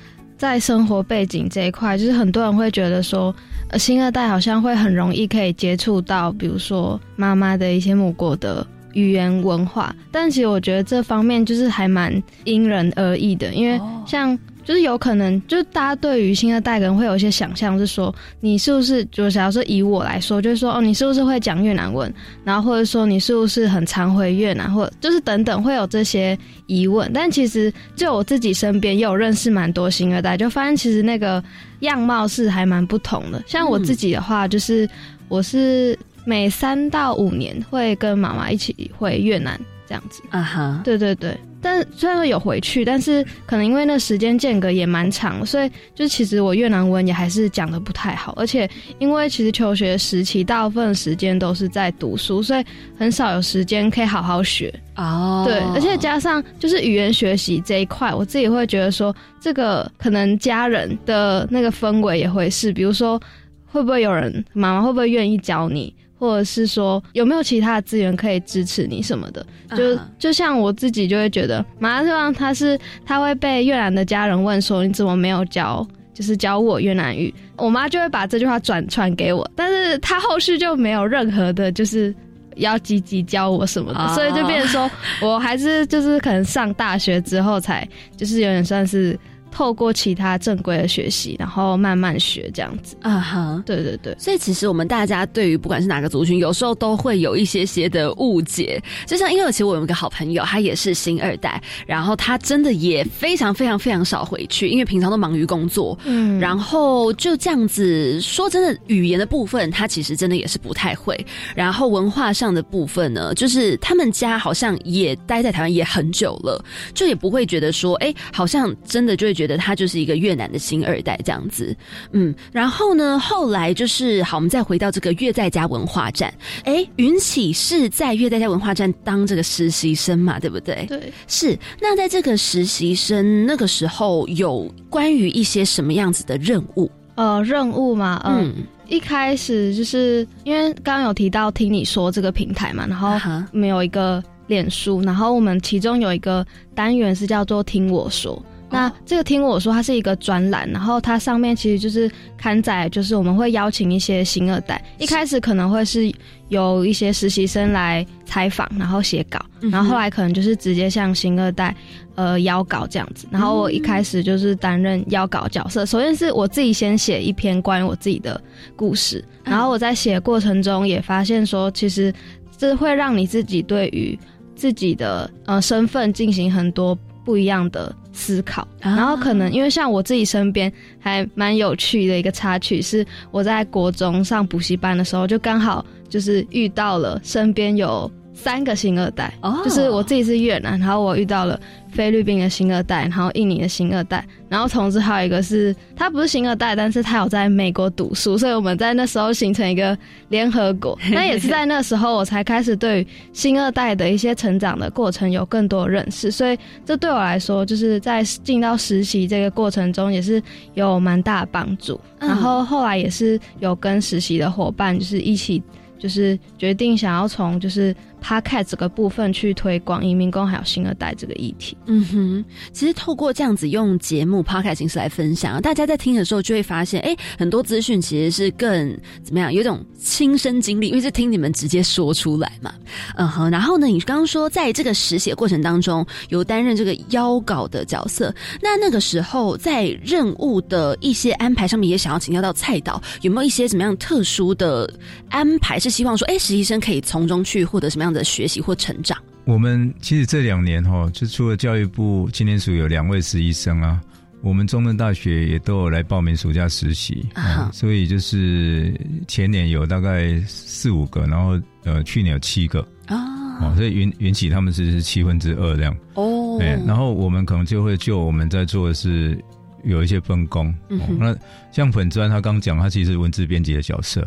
[0.44, 3.34] 在生活背景这一块，就是很多人会觉得说，
[3.70, 14.38] 呃，新二代好像会很容易可以接触到，比如说妈妈的一些母国的语言文化，但其实我觉得这方面就是还蛮因人而异的，因为像。
[14.64, 22.12] 就是有可能，就是大家对于新二代人会有一些想象，是说你是不是，就假如说以我来说，就是说哦，你是不是会讲越南文，
[22.44, 27.12] 然后或者说你是不是很常回越南，或就是等等会有这些疑问。
[27.14, 31.44] 但其实就我自己身边也有认识蛮多新二代，就发现其实那个
[31.80, 33.44] 样貌是还蛮不同的。
[33.46, 34.90] 像我自己的话，就是
[35.28, 39.60] 我是每三到五年会跟妈妈一起回越南。
[39.86, 52.66] 这样子啊哈，对对对，但虽然说有回去，但是可能因为那时间间隔也蛮长，所以就其实我越南文也还是讲的不太好，而且因为其实求学时期大部分时间都是在读书，所以
[52.98, 55.44] 很少有时间可以好好学哦。
[55.48, 63.18] 对，而且加上就是语言学习这一块，我自己会觉得说，这个可能家人的那个氛围也会是，比如说
[63.66, 65.96] 会不会有人妈妈会不会愿意教你？
[66.24, 69.46] 或者是说有没有其他的资源可以支持你什么的？
[69.76, 82.16] 就就像我自己就会觉得，马上望他是他会被越南的家人问说你怎么没有教，就是教我越南语，我妈就会把这句话转传给我，但是她后续就没有任何的，就是
[82.56, 84.90] 要积极教我什么的，所以就变成说
[85.22, 89.20] 我还是就是可能上大学之后才就是有点算是。
[89.54, 98.82] 透过其他正规的学习，然后慢慢学这样子啊哈，对对对，所以其实我们大家对于不管是哪个族群，有时候都会有一些些的误解。
[99.06, 111.16] 就像因为其实我有一个好朋友，他也是新二代，然后他真的也非常非常非常少回去，因为平常都忙于工作，嗯，然后就这样子说真的，语言的部分他其实真的也是不太会，
[111.54, 116.60] 然后文化上的部分呢，就是他们家好像也待在台湾也很久了，
[116.96, 119.43] 就也不会觉得说，哎，好像真的就会觉。
[119.44, 121.76] 觉得他就是一个越南的新二代这样子。
[122.14, 126.34] 嗯，然后呢，后来就是好，我们再回到这个越在家文化站。
[126.64, 130.86] 哎，云起是在越在家文化站当这个实习生嘛，对不对？
[130.88, 131.60] 对，是。
[131.82, 136.90] 那在这个实习生那个时候，有关于一些什么样子的任务？
[137.16, 138.54] 呃，任务嘛，嗯。
[138.88, 143.10] 一开始就是因为刚刚有提到听你说这个平台嘛，然后
[143.52, 148.40] 我们有一个脸书，然后我们其中有一个单元是叫做听我说。
[148.74, 156.12] 那这个听我说，它是一个专栏，然后它上面其实就是刊载，就是我们会邀请一些新二代，一开始可能会是
[156.50, 159.40] 有一些实习生来采访，然后写稿，
[159.72, 161.76] 然后后来可能就是直接向新二代
[162.16, 163.28] 呃邀稿这样子。
[163.30, 168.42] 然后我一开始就是担任邀稿角色，首先是我自己先写一篇关于我自己的
[168.76, 172.12] 故事，然后我在写过程中也发现说，其实
[172.58, 174.18] 这会让你自己对于
[174.56, 176.98] 自己的呃身份进行很多。
[177.24, 191.60] 不一样的思考，然后可能因为像我自己身边还蛮有趣的一个插曲，是我在国中上补习班的时候，就刚好就是遇到了身边有三个新二代，哦就是我自己是越南，然后我遇到了。
[191.94, 199.96] 菲律宾的新二代，然后印尼的新二代，然后同时还有一个是他不是新二代，但是他有在美国读书，所以我们在那时候形成 一个
[200.30, 200.98] 联合国。
[201.12, 206.32] 那也是在那时候，我才开始对新二代的一些成长的过程有更多认识。
[206.32, 210.42] 所以这对我来说，就是在进到实习这个过程中，也是
[210.74, 212.02] 有蛮大的帮助。
[212.18, 215.62] 然后后来也是有跟实习的伙伴，就是一起，
[216.00, 217.96] 就是决定想要从就是。
[218.24, 221.76] 他看这个部分去推广移民工还有新二代这个议题。
[221.86, 232.74] 嗯哼，其实透过这样子用节目 podcast 形式来分享，大家在听的时候就会发现，哎，很多资讯其实是更怎么样，有种亲身经历，因为是听你们直接说出来嘛。
[233.16, 244.90] 嗯哼，然后呢，你刚刚说在这个实写过程当中有担任这个邀稿的角色，那那个时候在任务的一些安排上面，也想要请教到蔡导，有没有一些怎么样特殊的
[245.30, 248.13] 安排，是希望说，哎，实习生可以从中去获得什么样？
[248.14, 254.00] 的学习或成长，我们其实这两年哈，就除了教育部青年署有两位实习生啊，
[254.42, 258.94] 我们中正大学也都有来报名暑假实习啊，所以就是
[259.28, 262.88] 前年有大概四五个，然后呃去年有七个。
[263.06, 265.96] 啊，所以云云起他们是七分之二这样。
[266.14, 269.38] 哦，哎，然后我们可能就会就我们在做的是
[269.84, 270.74] 有一些分工，
[271.20, 271.36] 那
[271.70, 274.26] 像粉砖他刚讲他其实文字编辑的角色，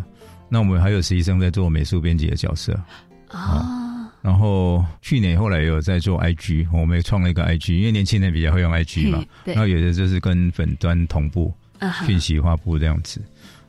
[0.50, 2.78] 那我们还有实习生在做美术编辑的角色。
[3.36, 11.52] 啊，然后去年后来也有在做 IG，我们也创了一个 IG，因为年轻人比较会用 IG 嘛，然后有的就是跟粉端同步，
[12.06, 13.20] 讯息发布这样子。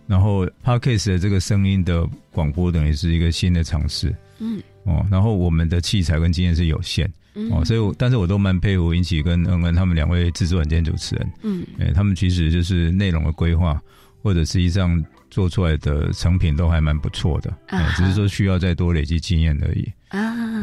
[0.08, 7.12] 然后 Podcast 的这个声音的广播等于是一个新的尝试，嗯，哦，然后我们的器材跟经验是有限，
[7.52, 13.82] 哦，所以我但是我都蛮佩服引起跟恩恩他们两位制作人兼主持人，嗯，哎，他们其实就是内容的规划
[14.24, 15.04] 或者实际上。
[15.30, 17.54] 做出来的成品都还蛮不错的，
[17.96, 20.62] 只是说需要再多累积经验而已啊。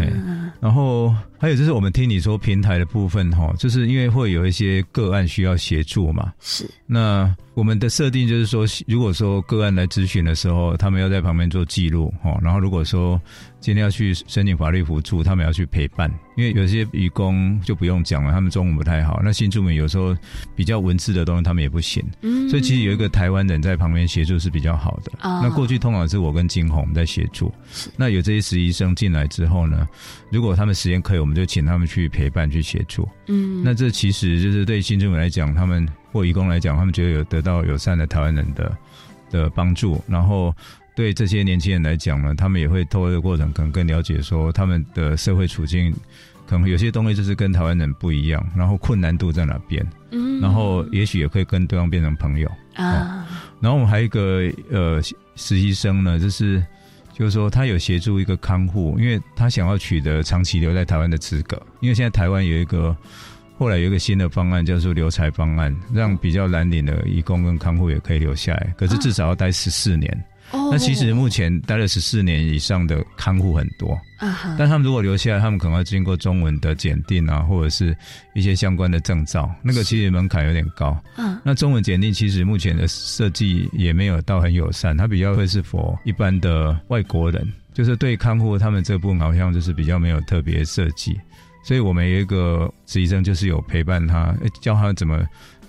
[0.61, 6.69] 然后还有就是我们听你说平台的部分哈，就是因为会有一些个案需要协助嘛，是。
[6.87, 7.35] 那。
[7.55, 13.21] 我们的设定就是说，如果说个案来咨询的时候，他们要在旁边做记录，哈，然后如果说
[13.61, 20.17] 今天要去申请法律辅助，他们要去陪伴，因为有些义工就不用讲了，他们中文不太好，那新住民有时候
[20.57, 25.13] 比较文字的东西他们也不行，嗯，所以其实有一个台湾人在旁边协助是比较好的。
[25.23, 27.55] 那过去通常是我跟金红在协助，
[27.97, 29.89] 那有这些实习生进来之后呢，
[30.31, 35.87] 如果他们时间可以，我们就请他们去陪伴去协助，嗯，那这其实就是对新住民来讲，他们。
[36.15, 38.79] 或义工来讲，他们觉得有得到友善的台湾人的
[39.33, 40.55] 的帮助，然后
[40.95, 45.93] 对这些年轻人来讲呢，他们也会透过这个过程，可能更了解说他们的社会处境，
[46.47, 52.49] 可能有些东西就是跟台湾人不一样，然后困难度在哪边，嗯，然后也许也可以跟对方变成朋友。
[52.77, 53.27] 啊。
[53.61, 56.65] 然后我们还有一个呃实习生呢，就是
[57.15, 62.95] 就是说他有协助一个看护，因为他想要取得长期留在台湾的资格，因为现在台湾有一个。
[63.57, 70.25] 后来有一个新的方案，叫做留才方案，让比较蓝领的义工跟看护也可以留下来，可是至少要待十四年。
[70.71, 73.99] 那其实目前待了十四年以上的看护很多，
[74.59, 77.97] 但他们如果留下来，他们可能要经过中文的检定啊，或者是
[78.35, 80.97] 一些相关的证照，那个其实门槛有点高。
[81.17, 91.19] 嗯，那中文检定其实目前的设计也没有到很友善，它比较会是否一般的外国人，就是对看护他们这部分好像就是比较没有特别设计。
[91.63, 95.27] 所以我们有一个实习生，就是有陪伴他，教他怎么，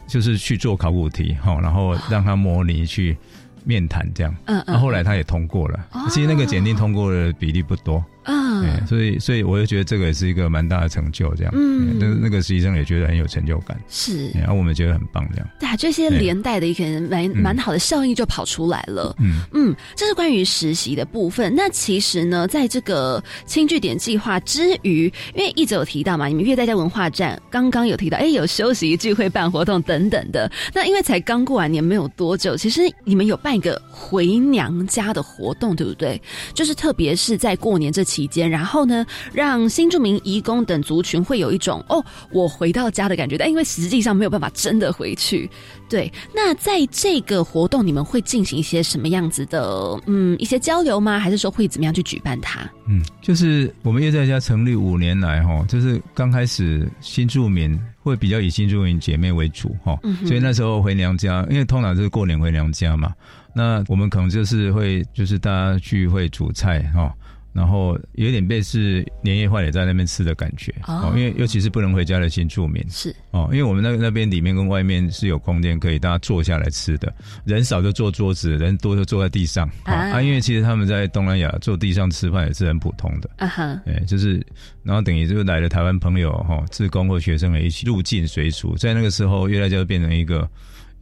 [0.09, 3.17] 就是去做考古题，哈，然后让他模拟去
[3.65, 4.33] 面谈这样。
[4.45, 4.63] 嗯嗯。
[4.67, 8.03] 那后来他也通过了，其实那个检定通过的比例不多。
[8.25, 8.65] 嗯。
[8.65, 19.41] 嗯，所以所以我就觉得这个也是一个蛮大的成就，这样，嗯，那那个实习生也觉得很有成就感，是，然后我们觉得很棒，这样，对啊，这些连带的一个蛮蛮好的效应就跑出来了，嗯。
[19.53, 21.53] 嗯，这是关于实习的部分。
[21.55, 30.51] 那其实呢，在这个轻据点计划之余，因为一直有提到嘛，你们乐在家文化站刚刚有提到，哎，有休息聚会办活动等等的。
[30.73, 36.21] 那因为才刚过完年没有多久，其实你们有办一个回娘家的活动，对不对？
[36.53, 39.03] 就是特别是在过年这期间，然后呢，
[39.33, 43.35] 让新住民、移工等族群会有一种哦，我回到家的感觉。
[43.35, 45.49] 但因为实际上没有办法真的回去，
[45.89, 46.13] 对。
[46.35, 51.17] 那在这个活动，你们会进行一些什么样子的嗯一些交流吗？
[51.17, 52.61] 还是说会怎么样去举办它？
[52.87, 57.75] 嗯，就是我们乐在家成立五年来哈，就是刚开始新住民。
[58.05, 59.97] 会比较以新住民姐妹为主哈，
[60.27, 63.11] 所以那时候回娘家，因为通常是过年回娘家嘛，
[63.51, 67.11] 那我们可能就是会就是大家聚会煮菜哈。
[67.55, 77.11] 然后有点类似年夜饭也在那边吃的感觉哦，因为尤其是不能回家的新住民是哦，因为我们那那边里面跟外面是有空间可以大家坐下来吃的，
[77.45, 80.21] 人少就坐桌子，人多就坐在地上啊。
[80.21, 84.45] 因为其实他们在东南亚坐地上吃饭也是很普通的啊哈，哎，就是
[84.83, 90.45] 然后等于就来了台湾朋友哈，自工或学生也一起入境随俗，在那个时候，越来就变成一个。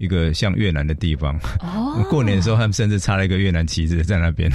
[0.03, 4.51] 一个像越南的地方，哦， 过年的时候他们甚至插了一个越南旗子在那边，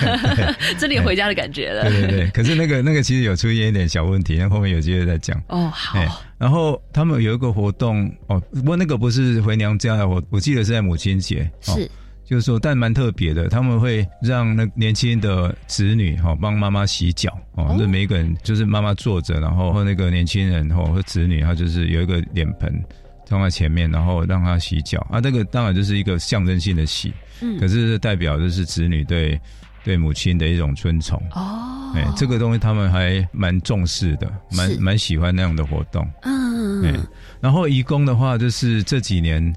[0.78, 1.84] 这里回家的感觉了。
[1.88, 5.40] 对对对，可是那个那个其实有出现一点小问题，那后面有机会再讲。
[5.48, 5.98] 哦，好。
[6.36, 11.88] 然后他们有一个活动，哦，不过那个不是回娘家，我我记得是在母亲节，是，
[12.26, 22.84] 就是说，但蛮特别的，他们会让那年轻的子女哈帮妈妈洗脚，哦，那每一个人就是妈妈坐着，然后和那个年轻人或和子女，他就是有一个脸盆。
[23.26, 25.06] 放在前面，然后让他洗脚。
[25.10, 29.40] 啊，这个当然就是一个象征性的洗，嗯，可是代表就是子女对
[29.82, 31.20] 对母亲的一种尊崇。
[31.32, 36.94] 哦，哎，这个东西他们还蛮重视的，蛮蛮喜欢那样的活动，嗯，哎
[37.40, 39.54] 然后义工的话，就是这几年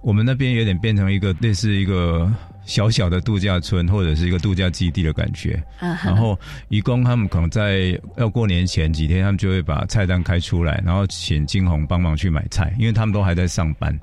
[0.00, 2.32] 我们那边有点变成一个类似一个。
[2.66, 6.38] 小小的度假村或者是一个度假基地的感觉，然后
[6.68, 13.98] 义工他们可能在要过年前几天，他们就会把菜单开出来，然后请金红帮忙去买菜，因为他们都还在上班，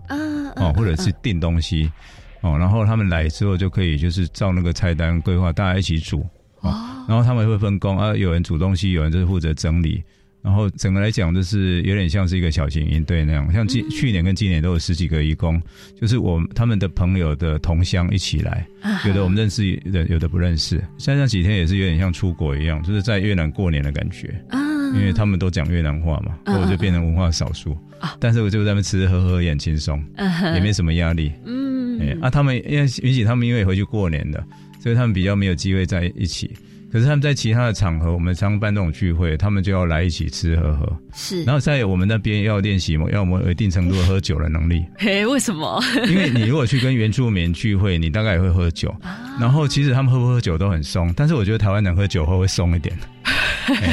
[0.56, 1.92] 哦，或者是订东西，
[2.42, 6.26] 哦，然后他们来之后就可以就是照那个菜单规划，大家一起煮，
[6.62, 6.74] 哦，
[7.08, 10.02] 然后他们会分工啊，有人煮东西，有人就是负责整理。
[10.44, 15.62] 然后整个来讲，就是有点像是一个小型营队那样，像今去年跟今年都有十几个义工，
[16.00, 18.68] 就是我他们的朋友的同乡一起来，
[19.08, 20.84] 有的我们认识，的有的不认识。
[20.98, 24.60] 像这几天也是有点像出国一样，就是在越南过年的感觉啊，
[24.94, 28.18] 因为他们都讲越南话嘛，我就变成文化少数啊。
[28.20, 30.04] 但是我就在那边吃吃喝喝也很轻松，
[30.54, 31.32] 也没什么压力。
[31.46, 34.44] 嗯，啊，他们因为允许他们因为回去过年的，
[34.82, 36.52] 所以他们比较没有机会在一起。
[36.94, 40.88] 可是他们在其他的场合，我们常办那种聚会，他们就要来一起吃喝喝。
[41.12, 44.86] 是，然后在我们那边要练习，要我们有一定程度的喝酒的能力。
[45.00, 45.84] 嘿，为什么？
[46.08, 48.96] 因为你如果去跟原住民聚会，你大概也会喝酒。
[49.40, 52.96] 然后其实他们喝不喝酒都很松，但是我觉得台湾人喝酒后会松一点。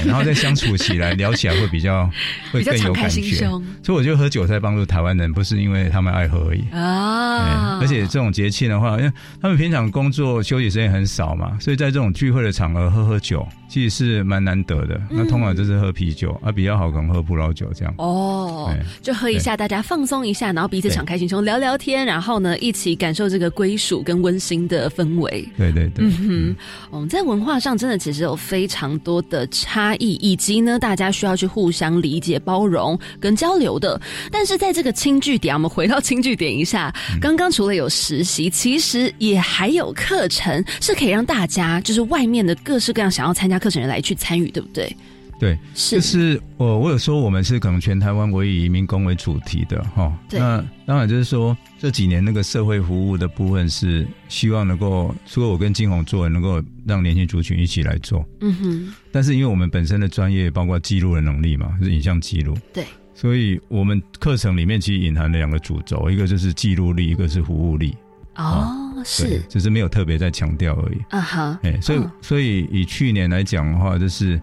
[0.05, 2.11] 然后再相处起来、聊起来会比较
[2.53, 3.37] 会更有感觉，
[3.83, 6.65] 所以我觉得喝酒在帮助台湾人，不是因为他们爱喝而已。
[6.73, 7.79] 啊。
[7.81, 13.47] 而且这种节庆的话，因为他们平常工作休息时间很少嘛，所以在这种聚会的场合喝喝酒。
[13.71, 17.95] 其实是蛮难得的，那通常就是喝啤酒啊，比较好可能喝葡萄酒这样。
[17.99, 18.69] 哦，
[19.01, 25.49] 就喝一下，大家放松一下，然后彼此敞开心胸聊聊天，然后呢，一起感受这个归属跟温馨的氛围。
[25.57, 26.57] 对对对，嗯哼，
[26.91, 34.01] 我们在文化上真的其实有非常多的差异，以及呢，大家需要去互相理解、包容跟交流的。
[34.33, 43.61] 但是在这个轻据点，我们回到轻据点一下，刚刚除了有实习，其实也还有课程是可以让大家，就是外面的各式各样想要参加。
[43.61, 44.97] 课程人来去参与，对不对？
[45.41, 50.13] 对，是就是我我有说我们是可能全台湾唯以移民工为主题的哈。
[50.31, 58.23] 那当然就是说这几年那个社会服务的部分是希望能够，除了我跟金红做，能够让年轻族群一起来做。
[58.43, 58.95] 嗯哼。
[59.11, 62.55] 但是因为我们本身的专业包括记录的能力嘛，是影像记录。
[62.71, 62.85] 对。
[63.15, 67.97] 所以我们课程里面其实隐含了两个主轴，一个就是记录力，一个是服务力。
[68.37, 70.99] 哦，是，只是没有特别在强调而已。
[71.11, 74.41] 啊哈，哎，所以所以以去年来讲的话，就是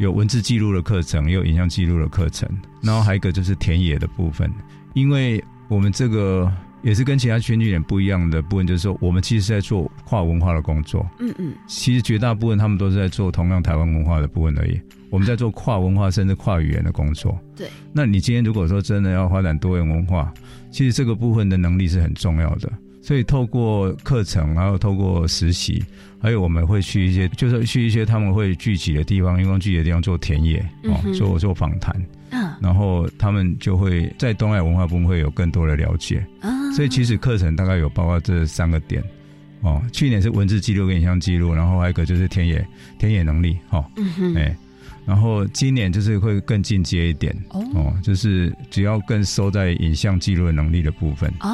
[0.00, 2.48] 有文字记录的课程，也有影像记录的课程，
[2.80, 4.50] 然后还有一个就是田野的部分。
[4.94, 11.06] 因为我们这个也是跟其他圈据点不一样的部分，就是说我们其实是在做跨文化的工作。
[11.18, 14.80] 嗯嗯，其实绝大部分他们都是在做同样台湾文化的部分而已。
[15.10, 17.38] 我们在做跨文化甚至跨语言的工作。
[17.54, 20.32] 对，那你今天如果说真的要发展多元文化，
[20.70, 22.72] 其实这个部分的能力是很重要的。
[23.02, 25.84] 所以透过课程，然后透过实习，
[26.20, 31.94] 还有我们会去一些，就是去一些他们会聚集的地方，员工聚集的地方做田野哦，做做访谈，
[32.30, 36.50] 嗯，然后他们就会在东海文化部分会有更多的了解啊。
[36.72, 39.02] 所以其实课程大概有包括这三个点
[39.62, 39.82] 哦。
[39.92, 42.64] 去年是文字记录跟影像记录，然后还有一个就是田野
[42.98, 43.84] 田野能力哈，
[44.36, 44.54] 哎。
[45.06, 51.48] 然后今年就是会更进阶一点哦，就是只要更收在影像记录的能力的部分哦，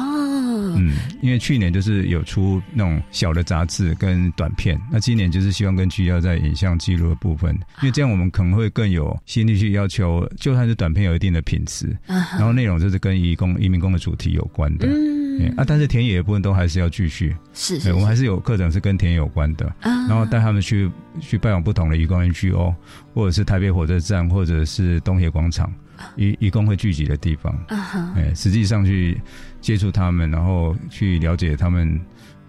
[0.79, 14.87] 嗯，因为去年就是有出那种小的杂志跟短片，那今年就是希望跟聚焦在影像记录的部分，因为这样我们可能会更有心力去要求，就算是短片有一定的品质，然后内容就是跟移工移民工的主题有关的。
[14.87, 15.17] 嗯。
[15.55, 22.73] 啊，但是田野的部分都还是要继续，是，我们还是有课程是跟田野有关的，然后带他们去去拜访不同的移工 NGO，
[23.13, 25.71] 或者是台北火车站，或者是东协广场，
[26.15, 27.55] 渔渔工会聚集的地方，
[28.15, 29.21] 哎，实际上去
[29.67, 31.99] 接触他们，然后去了解他们。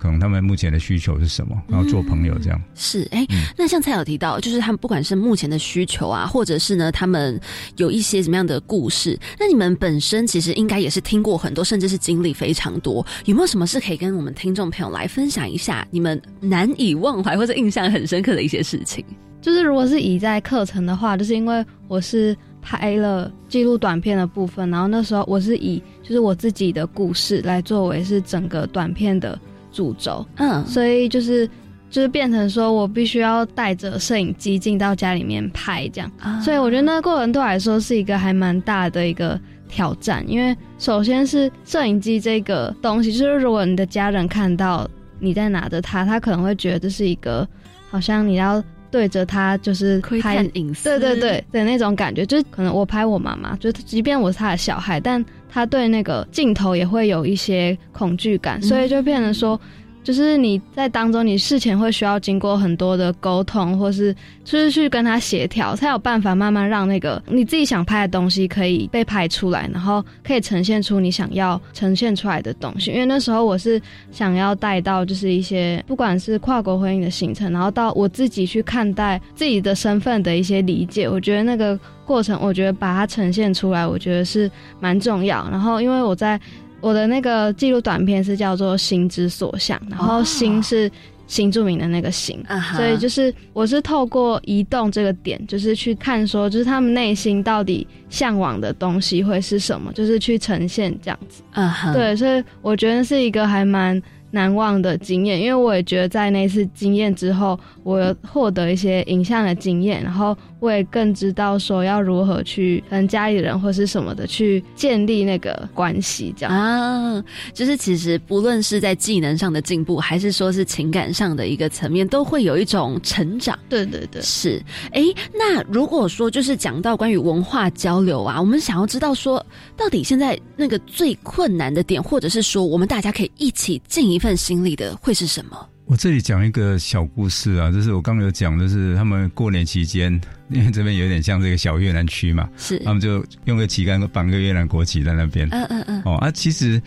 [0.00, 1.60] 可能他们目前的需求是什么？
[1.66, 7.36] 然后做朋友这样是哎，那像蔡有提到，就是他们不管是目前的需求啊，或者是呢，他们
[7.78, 9.18] 有一些什么样的故事？
[9.40, 13.04] 那你们本身其实应该也是听过很多，甚至是经历非常多。
[13.24, 19.04] 有没有什么是可以跟我们听众朋友来分享一下你们难以忘怀或者印象很深刻的一些事情？
[19.40, 29.38] 就是如果是以在课程的话，就是因为我是拍了记录短片的部分，然后那时候我是以就是我自己的故事来作为是整个短片的。
[29.70, 31.46] 主轴，嗯，所以就是
[31.90, 36.10] 就是变成说我必须要带着摄影机进到家里面拍这样，
[36.42, 39.38] 所以我觉得那过程对我来说是一个还蛮大的一个
[39.68, 44.88] 挑战，因为首先是摄影机这个东西，就是如果你的家人看到
[45.20, 47.46] 你在拿着它，他可能会觉得这是一个
[47.90, 55.24] 好像你要对着它就是拍隐私，对对对的那种感觉，就是可能我拍我妈妈，就即便我是他的小孩，但。
[55.48, 59.60] 他对那个镜头也会有一些恐惧感，所以就变成说。
[60.02, 72.90] 就是你在当中，你事前会需要经过很多的沟通，或是就是去跟他协调，才有办法慢慢让那个你自己想拍的东西可以被拍出来，然后可以呈现出你想要呈现出来的东西。
[72.90, 73.80] 因为那时候我是
[74.10, 85.46] 想要带到就是一些不管是跨国婚姻的行程，然后到我自己去看待自己的身份的一些理解，我觉得那个过程，我觉得把它呈现出来，我觉得是蛮重要。
[85.50, 86.40] 然后因为我在。
[86.80, 90.90] 我的那个记录短片是叫做“心之所向”，然后“心”是
[91.26, 92.42] 新著名的那个“心”，
[92.76, 101.42] 所以就是我是透过移动这个点，就是去看说，就是他们内心到底向往的东西会是什么，就是去呈现这样子。
[101.52, 104.00] 嗯哼，对，所以我觉得是一个还蛮。
[104.30, 123.58] 难忘的经验，因为我也觉得在那次经验之后，我获得一些影像的经验，然后我也更知道说要如何去跟家里人或是什么的去建立那个关系，这样啊，就是其实不论是在技能上的进步，还是说是情感上的一个层面，都会有一种成长。
[123.68, 124.62] 对对对，是。
[124.92, 125.02] 哎，
[125.32, 129.44] 那如果说就是讲到关于文化交流啊，我们想要知道说，
[129.74, 134.18] 到底现在那个最困难的点，或者是说我们大家可以一起尽一。
[134.18, 135.64] 份心力的会是什么？
[135.88, 140.12] 我这里讲一个小故事啊，就是我刚刚有讲，就是他们过年期间，
[140.50, 145.48] 因为这边有点像这个小越南区嘛，是他们就用个旗杆绑个越南国旗在那边。
[145.50, 146.02] 嗯嗯嗯。
[146.04, 146.80] 哦啊，其实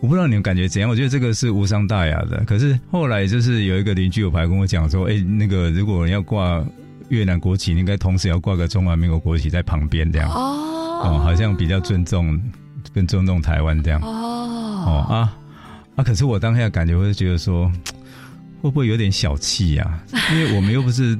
[0.00, 2.44] 我不知道你们感觉怎样，我觉得这个是无伤大雅的。
[2.46, 6.64] 可是后来就是有一个邻居有牌跟我讲说，哎，那个如果要挂
[7.08, 10.30] 越南国旗，应该同时要挂个中华民国国旗在旁边这样。
[10.30, 12.40] 哦哦，好像比较尊重，
[12.94, 14.00] 更 尊重台湾这样。
[14.00, 14.06] 哦
[14.86, 15.34] 哦啊。
[15.96, 16.04] 啊！
[16.04, 17.68] 可是我当下感觉，我就觉得说，
[18.60, 20.00] 会不会有点小气呀？
[20.32, 21.18] 因为我们又不是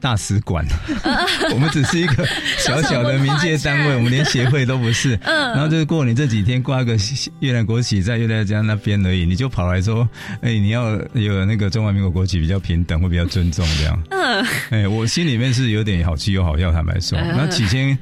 [0.00, 0.64] 大使馆，
[1.52, 2.26] 我们只是一个
[2.58, 5.18] 小小的民界单位，我们连协会都不是。
[5.24, 5.50] 嗯。
[5.50, 6.96] 然后就是过年这几天挂个
[7.40, 10.08] 越南国旗在越南家那边而已，你就跑来说，
[10.40, 14.02] 哎，你要有那个中华民国国旗比较平等，会比较尊重这样。
[14.10, 14.46] 嗯。
[14.70, 17.18] 哎，我心里面是有点好气又好笑，坦白说。
[17.20, 17.98] 那起先。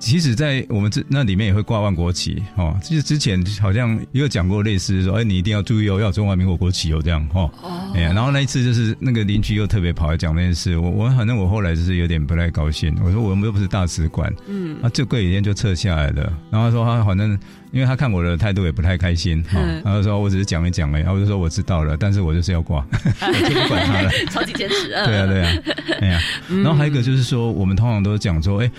[0.00, 2.74] 其实，在我们这那里面也会挂万国旗哦。
[2.82, 7.50] 其实之前好像也有讲过类似说，哎，你一定要注意哦，要中华民国国旗哦，这样哦。
[7.62, 7.92] 哦。
[7.94, 12.96] 哎呀，然后那一次就是那个邻居又特别跑来讲那件事，我我反正我后来就是有点不太高兴。
[13.04, 16.32] 我说我们又不是大使馆，嗯，啊，这过几天就撤下来了。
[16.50, 17.38] 然后说他反正
[17.70, 22.84] 因为他看我的态度也不太开心，哈，然后说我只是讲一讲哎，然后我就说我知道了，但是我就是要挂，
[23.20, 24.10] 我就不管他了。
[24.30, 24.88] 超级坚持。
[24.88, 25.52] 对啊，对啊，
[26.00, 28.70] 哎呀，然后还有一个就是说，我们通常都讲说，哎。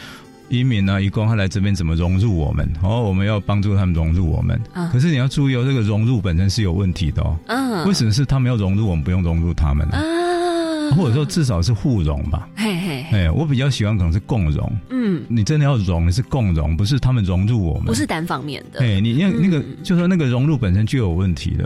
[0.51, 2.69] 移民呢，移工他来这边怎么融入我们？
[2.83, 4.59] 哦，我们要帮助他们融入我们。
[4.91, 7.37] 可是你要注意哦，这个融入本身是有问题的哦。
[7.47, 7.87] 嗯。
[7.87, 9.95] 为什么是他们要融入，我们不用融入他们呢？
[9.95, 10.91] 啊。
[10.93, 12.49] 或者说至少是互融吧。
[12.53, 13.05] 嘿嘿。
[13.13, 14.69] 哎，我比较喜欢可能是共融。
[14.89, 15.23] 嗯。
[15.29, 17.85] 你真的要融，你是共融，不是他们融入我们。
[17.85, 18.81] 不是单方面的。
[18.81, 21.63] 哎，你要那个，就说那个融入本身就有问题的。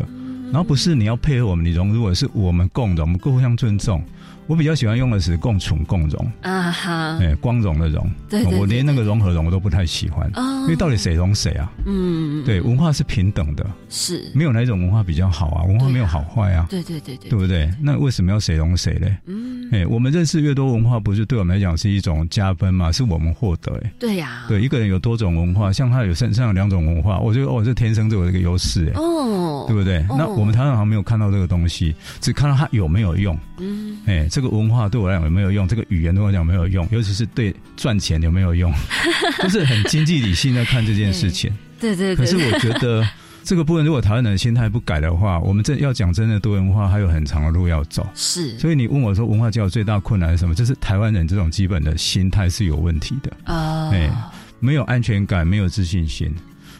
[0.51, 3.99] 然后不是你要配合我们，你融入，而是我们共融，我们互相尊重。
[4.47, 10.29] 我比较喜欢用的是共存共荣啊哈，哎，光荣的荣，对我连那个融合融我都不太喜欢，
[10.63, 11.71] 因为到底谁融谁啊？
[11.85, 15.63] 嗯，对，文化是平等的，是没有哪一种文化比较好啊？
[15.65, 16.67] 文化没有好坏啊？
[16.69, 17.69] 对对对对，对不对？
[17.81, 19.17] 那为什么要谁融谁嘞？
[19.25, 22.91] 嗯，哎，我们认识越多文化，不是对我们来讲是一种加分嘛？
[22.91, 29.34] 是我们获得哎，对呀，对，一个人有多种文化，像他有身上有两种文化，我觉得哦，这天生就有一个优势哎，哦，
[29.67, 30.05] 对不对？
[30.09, 35.25] 那我们台湾好像没有看到这个东西，只看到它有没有用，嗯，哎，这个文化对我来讲。
[35.25, 35.67] 有没有用？
[35.67, 38.71] 这个语言对我讲没有用，尤其是对赚钱有没有用？
[39.41, 41.51] 就是很经济理性在看这件事情。
[41.81, 42.15] 对对。
[42.15, 43.03] 可是我觉得
[43.43, 48.07] 这个部分，如果台湾人的心态不改的话，我们这要讲真的多元化，还有很长的路要走。
[48.13, 48.55] 是。
[48.59, 50.53] 所以你问我说，文化教育最大困难是什么？
[50.53, 53.89] 就是台湾人这种基本的心态是有问题的啊。
[53.91, 54.11] 哎，
[54.59, 56.31] 没有安全感，没有自信心。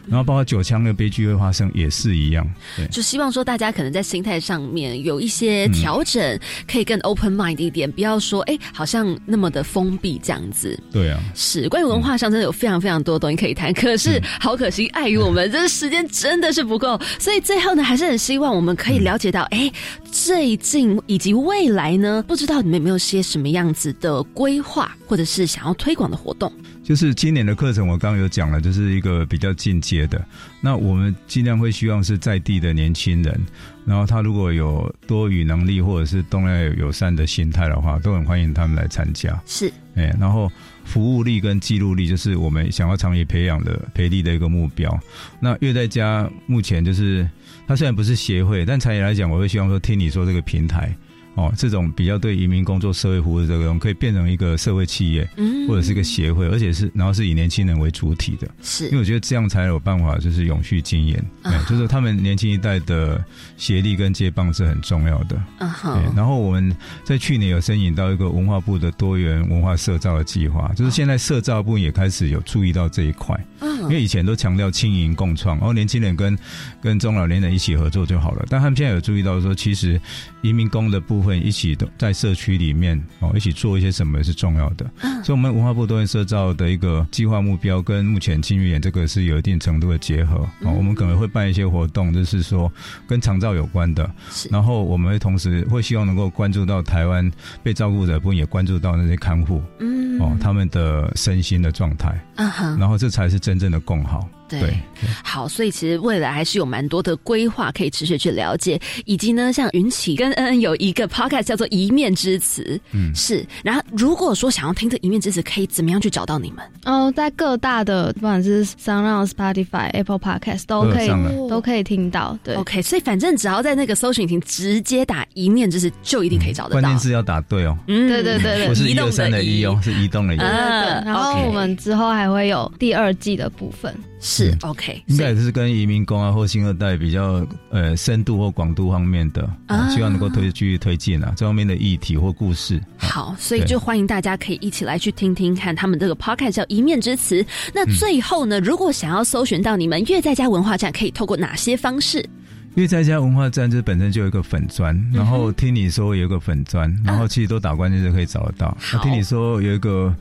[0.08, 2.46] 然后包括九枪的悲剧会发生，也是一样。
[2.76, 6.38] 对，就希望说大家可能在心态上面有一些调整，
[6.70, 10.78] 可以更 open mind 一点，不要说哎，好像那么的封闭这样子。
[10.92, 19.70] 对啊，是关于文化上真的有非常非常多东西可以谈，可是好可惜，碍于我们这时间真的是不够，所以最后呢，还是很希望我们可以了解到，哎，
[20.10, 26.52] 最近以及未来呢，不知道你们有没有些什么样子的规划，或者是想要推广的活动。
[26.86, 30.24] 就是今年的课程，我刚刚有讲了，就是一个比较进阶的。
[30.60, 33.36] 那我们尽量会希望是在地的年轻人，
[33.84, 39.36] 然后他如果有多语能力或者是东亚友善的心态的话，都很欢迎他们来参加。
[39.46, 40.48] 是，哎，然后
[40.84, 44.96] 服务力跟记录力，就是我们想要长期培养的培力的一个目标。
[45.40, 47.28] 那乐在家目前就是，
[47.66, 50.96] 它虽然不是协会，但产业来讲，我会希望说听你说这个平台。
[51.36, 63.22] 哦，这种比较对移民工作、社会服务的这种，可以变成一个社会企业，嗯，或者是一个协会，而且是然后是以年轻人为主体的，是，因为我觉得这样才有办法，就是永续经验，哎，就是他们年轻一代的
[63.58, 66.02] 协力跟接棒是很重要的，嗯哼。
[66.16, 66.74] 然后我们
[67.04, 76.38] 在去年有申请到一个文化部的多元文化社造的计划，就是现在社造部也开始有注意到这一块，嗯，因为以前都强调轻盈共创，然后年轻人跟
[76.82, 80.00] 跟中老年人一起合作就好了，但他们现在有注意到说，其实
[80.42, 84.86] 移民工的部分一起的在社区里面哦，一起做一些什么是重要的。
[85.02, 90.72] 嗯所以，我们文化部多元社造的一个计划目标，跟目前青玉演这个是有一定程度的结合哦。
[90.72, 92.72] 我们可能会办一些活动，就是说
[93.08, 94.08] 跟长照有关的。
[94.50, 97.28] 然后，我们会同时会希望能够关注到台湾
[97.62, 102.24] 被照顾者，不也关注到那些看护，嗯，哦，他们的身心的状态。
[102.36, 104.35] 嗯哼，然后这才是真正的的共好。
[104.48, 104.78] 对，
[105.24, 113.44] 好，所以其实未来还是有蛮多的规划可以持续去了解，以及呢，像云起跟恩恩有一个 podcast 叫做《一面之词》，嗯，是。
[113.64, 116.64] 然后如果说想要听这一面之词，可以怎么样去找到你们？
[116.84, 121.08] 哦，在各大的不管是 s o u n d o u Spotify、Apple Podcast 都可以
[121.48, 122.38] 都可以听到。
[122.44, 126.80] 对，OK，所以反正只要在那个搜寻亭直接打《一面之词》，就一定可以找得到。
[126.80, 127.76] 关键是要打对哦。
[127.88, 130.38] 嗯，对对对对，不是一二三的一哦，是移动的移。
[130.38, 133.94] 嗯，然后我们之后还会有第二季的部分。
[134.26, 139.48] 是 OK，应该也是跟移民工啊或新二代比较呃深度或广度方面的，
[139.94, 142.82] 希望能够推继续推进啊这方面的议题或故事。
[142.98, 147.44] 好，所以就欢迎大家可以一起来去听听看他们这个 podcast 叫一面之词。
[147.72, 152.28] 那最后呢，如果想要搜寻到你们越在家文化站，可以透过哪些方式？
[152.74, 158.76] 越在家文化站这本身就有一个粉砖，然后听你说有一个粉砖，然后其实都打关键字可以找得到。
[159.04, 160.12] 听你说有一个。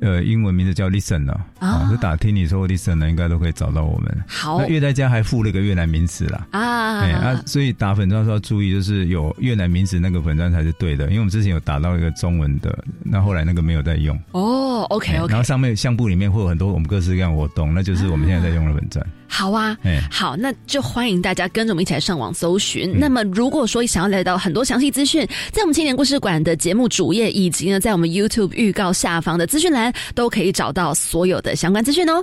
[0.00, 4.24] 呃，英文名字叫 Listen 了啊，就打听你说 Listen 呢，应该都可以找到我们。
[4.26, 14.18] 好，那越在家还附了一个越南名词啦啊，哎啊，所以打粉砖时候要注意，就是有越南名词那个粉砖才是对的，因为我们之前有打到一个中文的，那后来那个没有在用。
[14.32, 19.06] 哦，OK OK，然后上面相簿里面会有很多我们各式各样活动，那就是我们现在在用的粉砖。
[19.32, 19.78] 好啊，
[20.10, 22.98] 好，那就欢迎大家跟着我们一起来上网搜寻。
[22.98, 32.22] 那么，如果说想要来到很多详细资讯，在我们青年故事馆的节目主页，以及呢，在我们 YouTube 预告下方的资讯栏，都可以找到所有的相关资讯哦。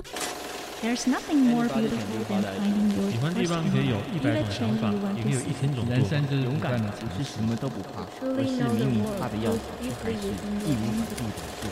[0.80, 0.86] 喜
[3.20, 11.30] 欢地方可以有一百种想法，也可以有一千种人生就是勇敢的，其实什么都不怕，而是明明怕的要死，却还是义无反顾的
[11.62, 11.66] 做。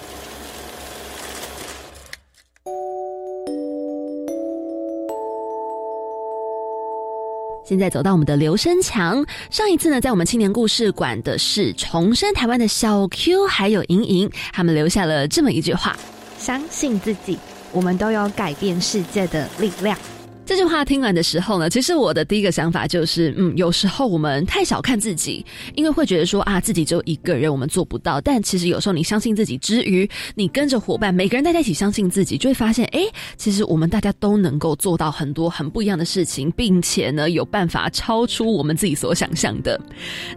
[7.68, 9.26] 现在走到我们的刘生强。
[9.50, 15.96] 上一次呢，在我们青年故事馆的是重生台湾的小 Q 还有莹莹，他们留下了这么一句话：
[16.38, 17.36] 相信自己，
[17.72, 19.98] 我们都有改变世界的力量。
[20.46, 25.44] 这句话听完的时候呢，其实我的第一个想法就是，嗯，有时候我们太小看自己，
[25.74, 28.20] 因为会觉得说啊，自己只有一个人，我们做不到。
[28.20, 33.00] 但其实有时候你相信自己之余，你跟着伙伴，每个人大家一起相信自己，就会发现，哎，
[33.36, 39.80] 其实我们大家都能够做到很多很不一样的事情，并且呢，有办法超出我们自己所想象的。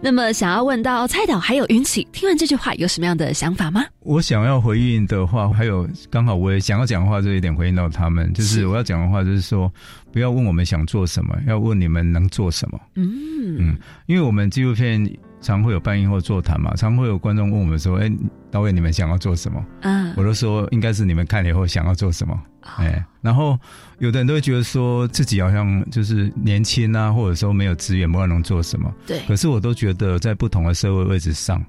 [0.02, 3.84] 那么，想要问到蔡导还有云起，听完这句话有什么样的想法吗？
[4.00, 9.72] 我想要回应的话，还有刚好我也想要讲话，这一点回应到他们，就是我要讲的话，就是说。
[10.12, 12.80] 不要问我们想做什么，要问你们能做什么。
[12.94, 15.08] 嗯嗯，因为我们纪录片
[15.40, 18.10] 常会有办映或座谈嘛，常会有观众问我们说：“哎，
[18.50, 22.38] 导演，你们想要做什么？”嗯，我都说应该是你们看了以后想要做什么。
[22.76, 23.58] 哎，然后
[23.98, 28.92] 有的人都会觉得说自己好像就是年轻啊，或者说没有资源，不知道能做什么。
[29.06, 31.64] 对，可是我都觉得在不同的社会位置上，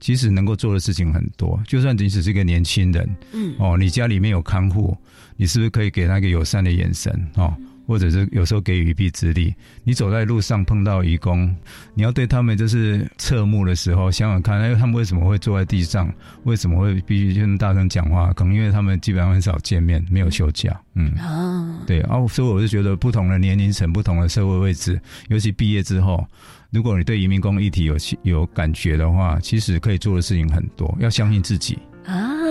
[0.00, 1.60] 其实能够做的事情很多。
[1.64, 4.96] 就算你只是一个年轻人，嗯，哦，你家里面有看护，
[5.36, 7.30] 你是不是可以给他一个友善的眼神？
[7.36, 7.54] 哦。
[7.86, 9.54] 或者是有时候给予一臂之力，
[9.84, 11.54] 你走在路上碰到义工，
[11.94, 16.12] 你要对他们就是侧目的时候，想想看，哎，他们为什么会坐在地上？
[16.44, 18.32] 为什么会必须这么大声讲话？
[18.32, 20.80] 可能因为他们基本上很少见面，没有休假。
[20.94, 21.12] 嗯，
[21.86, 22.00] 对。
[22.02, 26.26] 啊所以我就觉得，不同的年龄层、不同的社会位置，尤其毕业之后，
[26.70, 30.96] 如果你对移民工议题有有感觉的话，其实可以做的事情很多。
[31.00, 32.41] 要相信自己啊。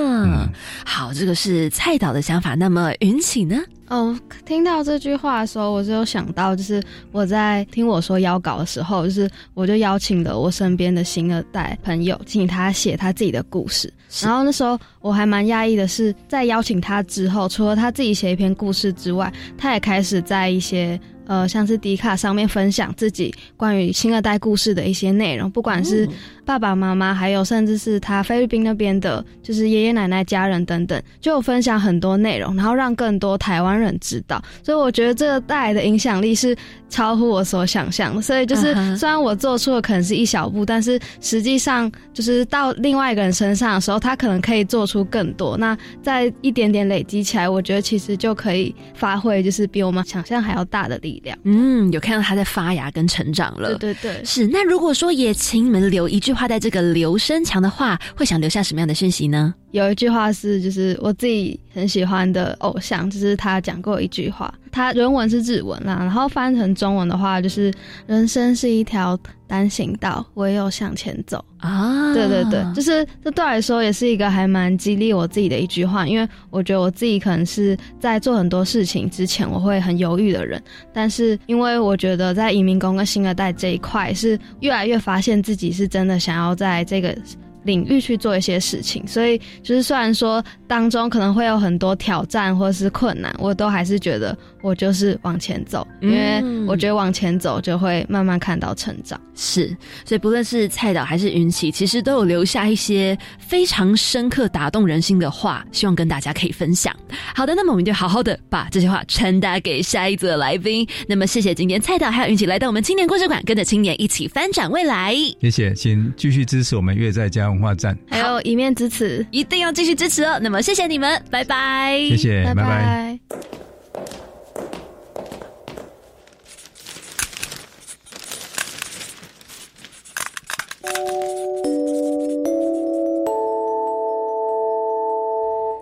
[0.86, 2.56] 好，这个是蔡导的想法。
[2.56, 3.58] 那么云起呢？
[3.88, 13.94] 哦，听到这句话的时候，我就想到，就是我在听我说邀稿的时候，就是我就邀请了我身边的新二代朋友，请他写他自己的故事。
[14.22, 21.00] 然后那时候我还蛮讶异的是，在邀请他之后，除了他自己写一篇故事之外，他也开始在一些。
[21.28, 26.06] 呃，像是迪卡上面分享自己关于新二代故事的一些内容，不管是
[26.46, 34.42] 爸爸妈妈，还有甚至是他菲律宾那边的，就是爷爷奶奶家人等等，就有分享很多内容，然后让更多台湾人知道。
[34.64, 36.56] 所以我觉得这个带来的影响力是
[36.90, 38.22] 超乎我所想象的。
[38.22, 45.56] 所以就是虽然我做出的可能是一小步，但是实际上就是到另外一个人身上的时候，他可能可以做出更多。
[45.58, 51.38] 那在一点点累积起来，我觉得其实就可以发挥就是比我们想象还要大的力量。
[51.44, 53.70] 嗯，有看到他在发芽跟成长了。
[53.76, 54.48] 对对对，是。
[54.48, 59.54] 那如果说也请你们留一句画在这个留声墙的话，会想留下什么样的讯息呢？
[59.72, 67.74] 有一句话是，就是我自己很喜欢的偶像，就是他讲过一句话，他原文是日文啦，然后翻成中文的话，就是
[68.08, 69.18] 人生是一条
[69.48, 72.14] 单行道，唯有向前走啊。
[72.14, 80.62] 对对对，就是这对我来说也是一个还蛮激励我自己的一句话，因为我觉得我自己可能是在做很多事情之前我会很犹豫的人，
[80.94, 87.16] 但是因为我觉得在移民工跟新二代这一块是越来越发现自己是真的想要在这个。
[87.64, 99.20] 领域去做一些事情，所以就是虽然说当中可能会有很多挑战或是困难，我都还是觉得我就是往前走，因为我觉得往前走就会慢慢看到成长。
[99.36, 106.96] 是，所以不论是蔡导还是云奇，其实都有留下一些非常深刻打动人心的话，希望跟大家可以分享。
[107.36, 110.88] 好的，那么我们就好好的把这些话传达给下一则来宾。
[111.08, 115.16] 那么谢谢今天蔡导还有云奇来到我们青年故事馆，跟着青年一起翻转未来。
[115.42, 117.51] 谢谢，请继续支持我们月在家。
[117.52, 120.40] 文化站，还有一面之词，一定要继续支持哦。
[120.42, 123.20] 那么，谢谢你们，拜拜，谢谢，拜拜。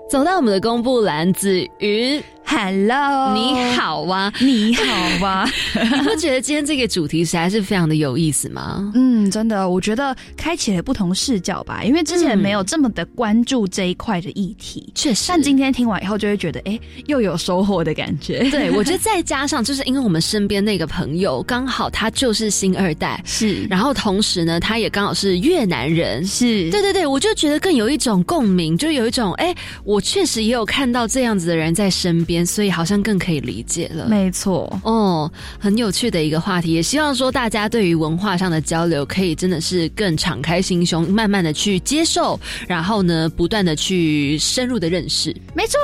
[0.09, 2.22] 走到我们的公布栏，子云。
[2.51, 4.83] Hello，你好啊，你好
[5.23, 5.47] 啊！
[5.79, 8.91] 你不觉得今天这个主题实在是非常的有意思吗？
[8.95, 15.25] 嗯，真的，我觉得开启了不同视角吧，因为之前没有这么的关注这一块的议题，确实。
[15.27, 18.49] 但今天听完以后，就会觉得，哎，又有收获的感觉。
[18.49, 32.38] 对，我觉得再加上， 就是因为我们身边那个朋友刚好他就是新二代，是，然后同时呢，他也刚好是越南人，是对对对，我就觉得更有一种共鸣，就有一种，哎，我确实也有看到这样子的人在身边。
[32.45, 45.77] 所以好像更可以理解了，没错哦，很有趣的一个话题，也希望说大家对于文化上的交流，可以真的是更敞开心胸，慢慢的去接受，然后呢，不断的去深入的认识，没错。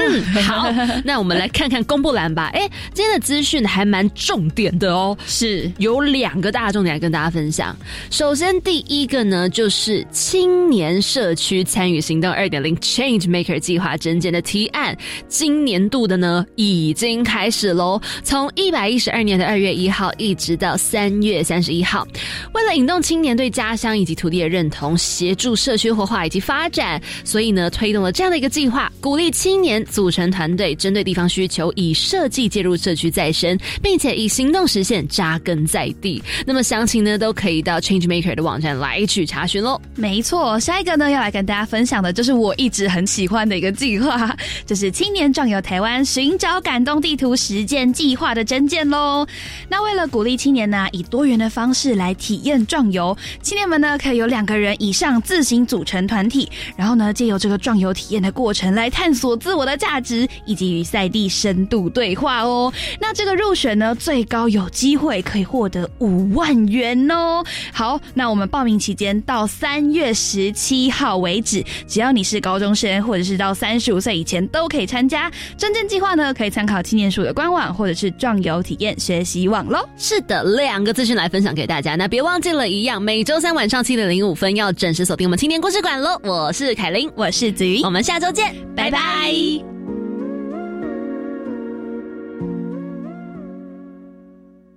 [0.00, 0.70] 嗯，好，
[1.04, 2.50] 那我们来看看公布栏吧。
[2.54, 7.76] 哎，今天的资讯还蛮重点的哦，是有两个大重点来跟大家分享。
[8.08, 22.04] 首先，第一个呢，就是青年社区参与行动二点零 Change Maker 计划整件的提案，今年年度的呢已经开始喽，从一百一十二年的二月一号一直到三月三十一号。
[22.52, 29.78] 为了引动青年对家乡以及土地的认同，协助社区活化以及发展，所以呢，推动了这样的一个计划，鼓励青年。
[29.84, 36.20] 组成团队，针对地方需求，以设计介入社区再生，并且以行动实现扎根在地。
[36.44, 39.80] 那么详情呢，都可以到 Change Maker 的网站来去查询喽。
[39.94, 49.26] 没错，下一个呢，要来跟大家分享的就是我一直很喜欢的一个计划，就是青年壮游台湾寻找感动地图实践计划的真件喽。
[49.68, 62.72] 那为了鼓励青年呢，以多元的方式来体验壮游，青年们呢可以有两个人以上自行组成团体，然后呢借由这个壮游体验的过程来探索自我的价值，以及与赛地深度对话哦。
[62.98, 67.44] 那这个入选呢，最高有机会可以获得五万元哦。
[67.74, 75.30] 好，那我们报名期间到三月十七号为止，只要你是高中生或者是到三十五岁以前都可以参加。
[75.58, 79.86] 证件计划呢，可以参考青年署的官网或者是壮游体验学习网喽。
[79.98, 81.96] 是的，两个资讯来分享给大家。
[81.96, 86.18] 那别忘记了一样，每周三晚上七点零五分要准时锁定我们青年故事馆喽。
[86.22, 89.77] 我是凯琳，我是子瑜，我们下周见，拜拜。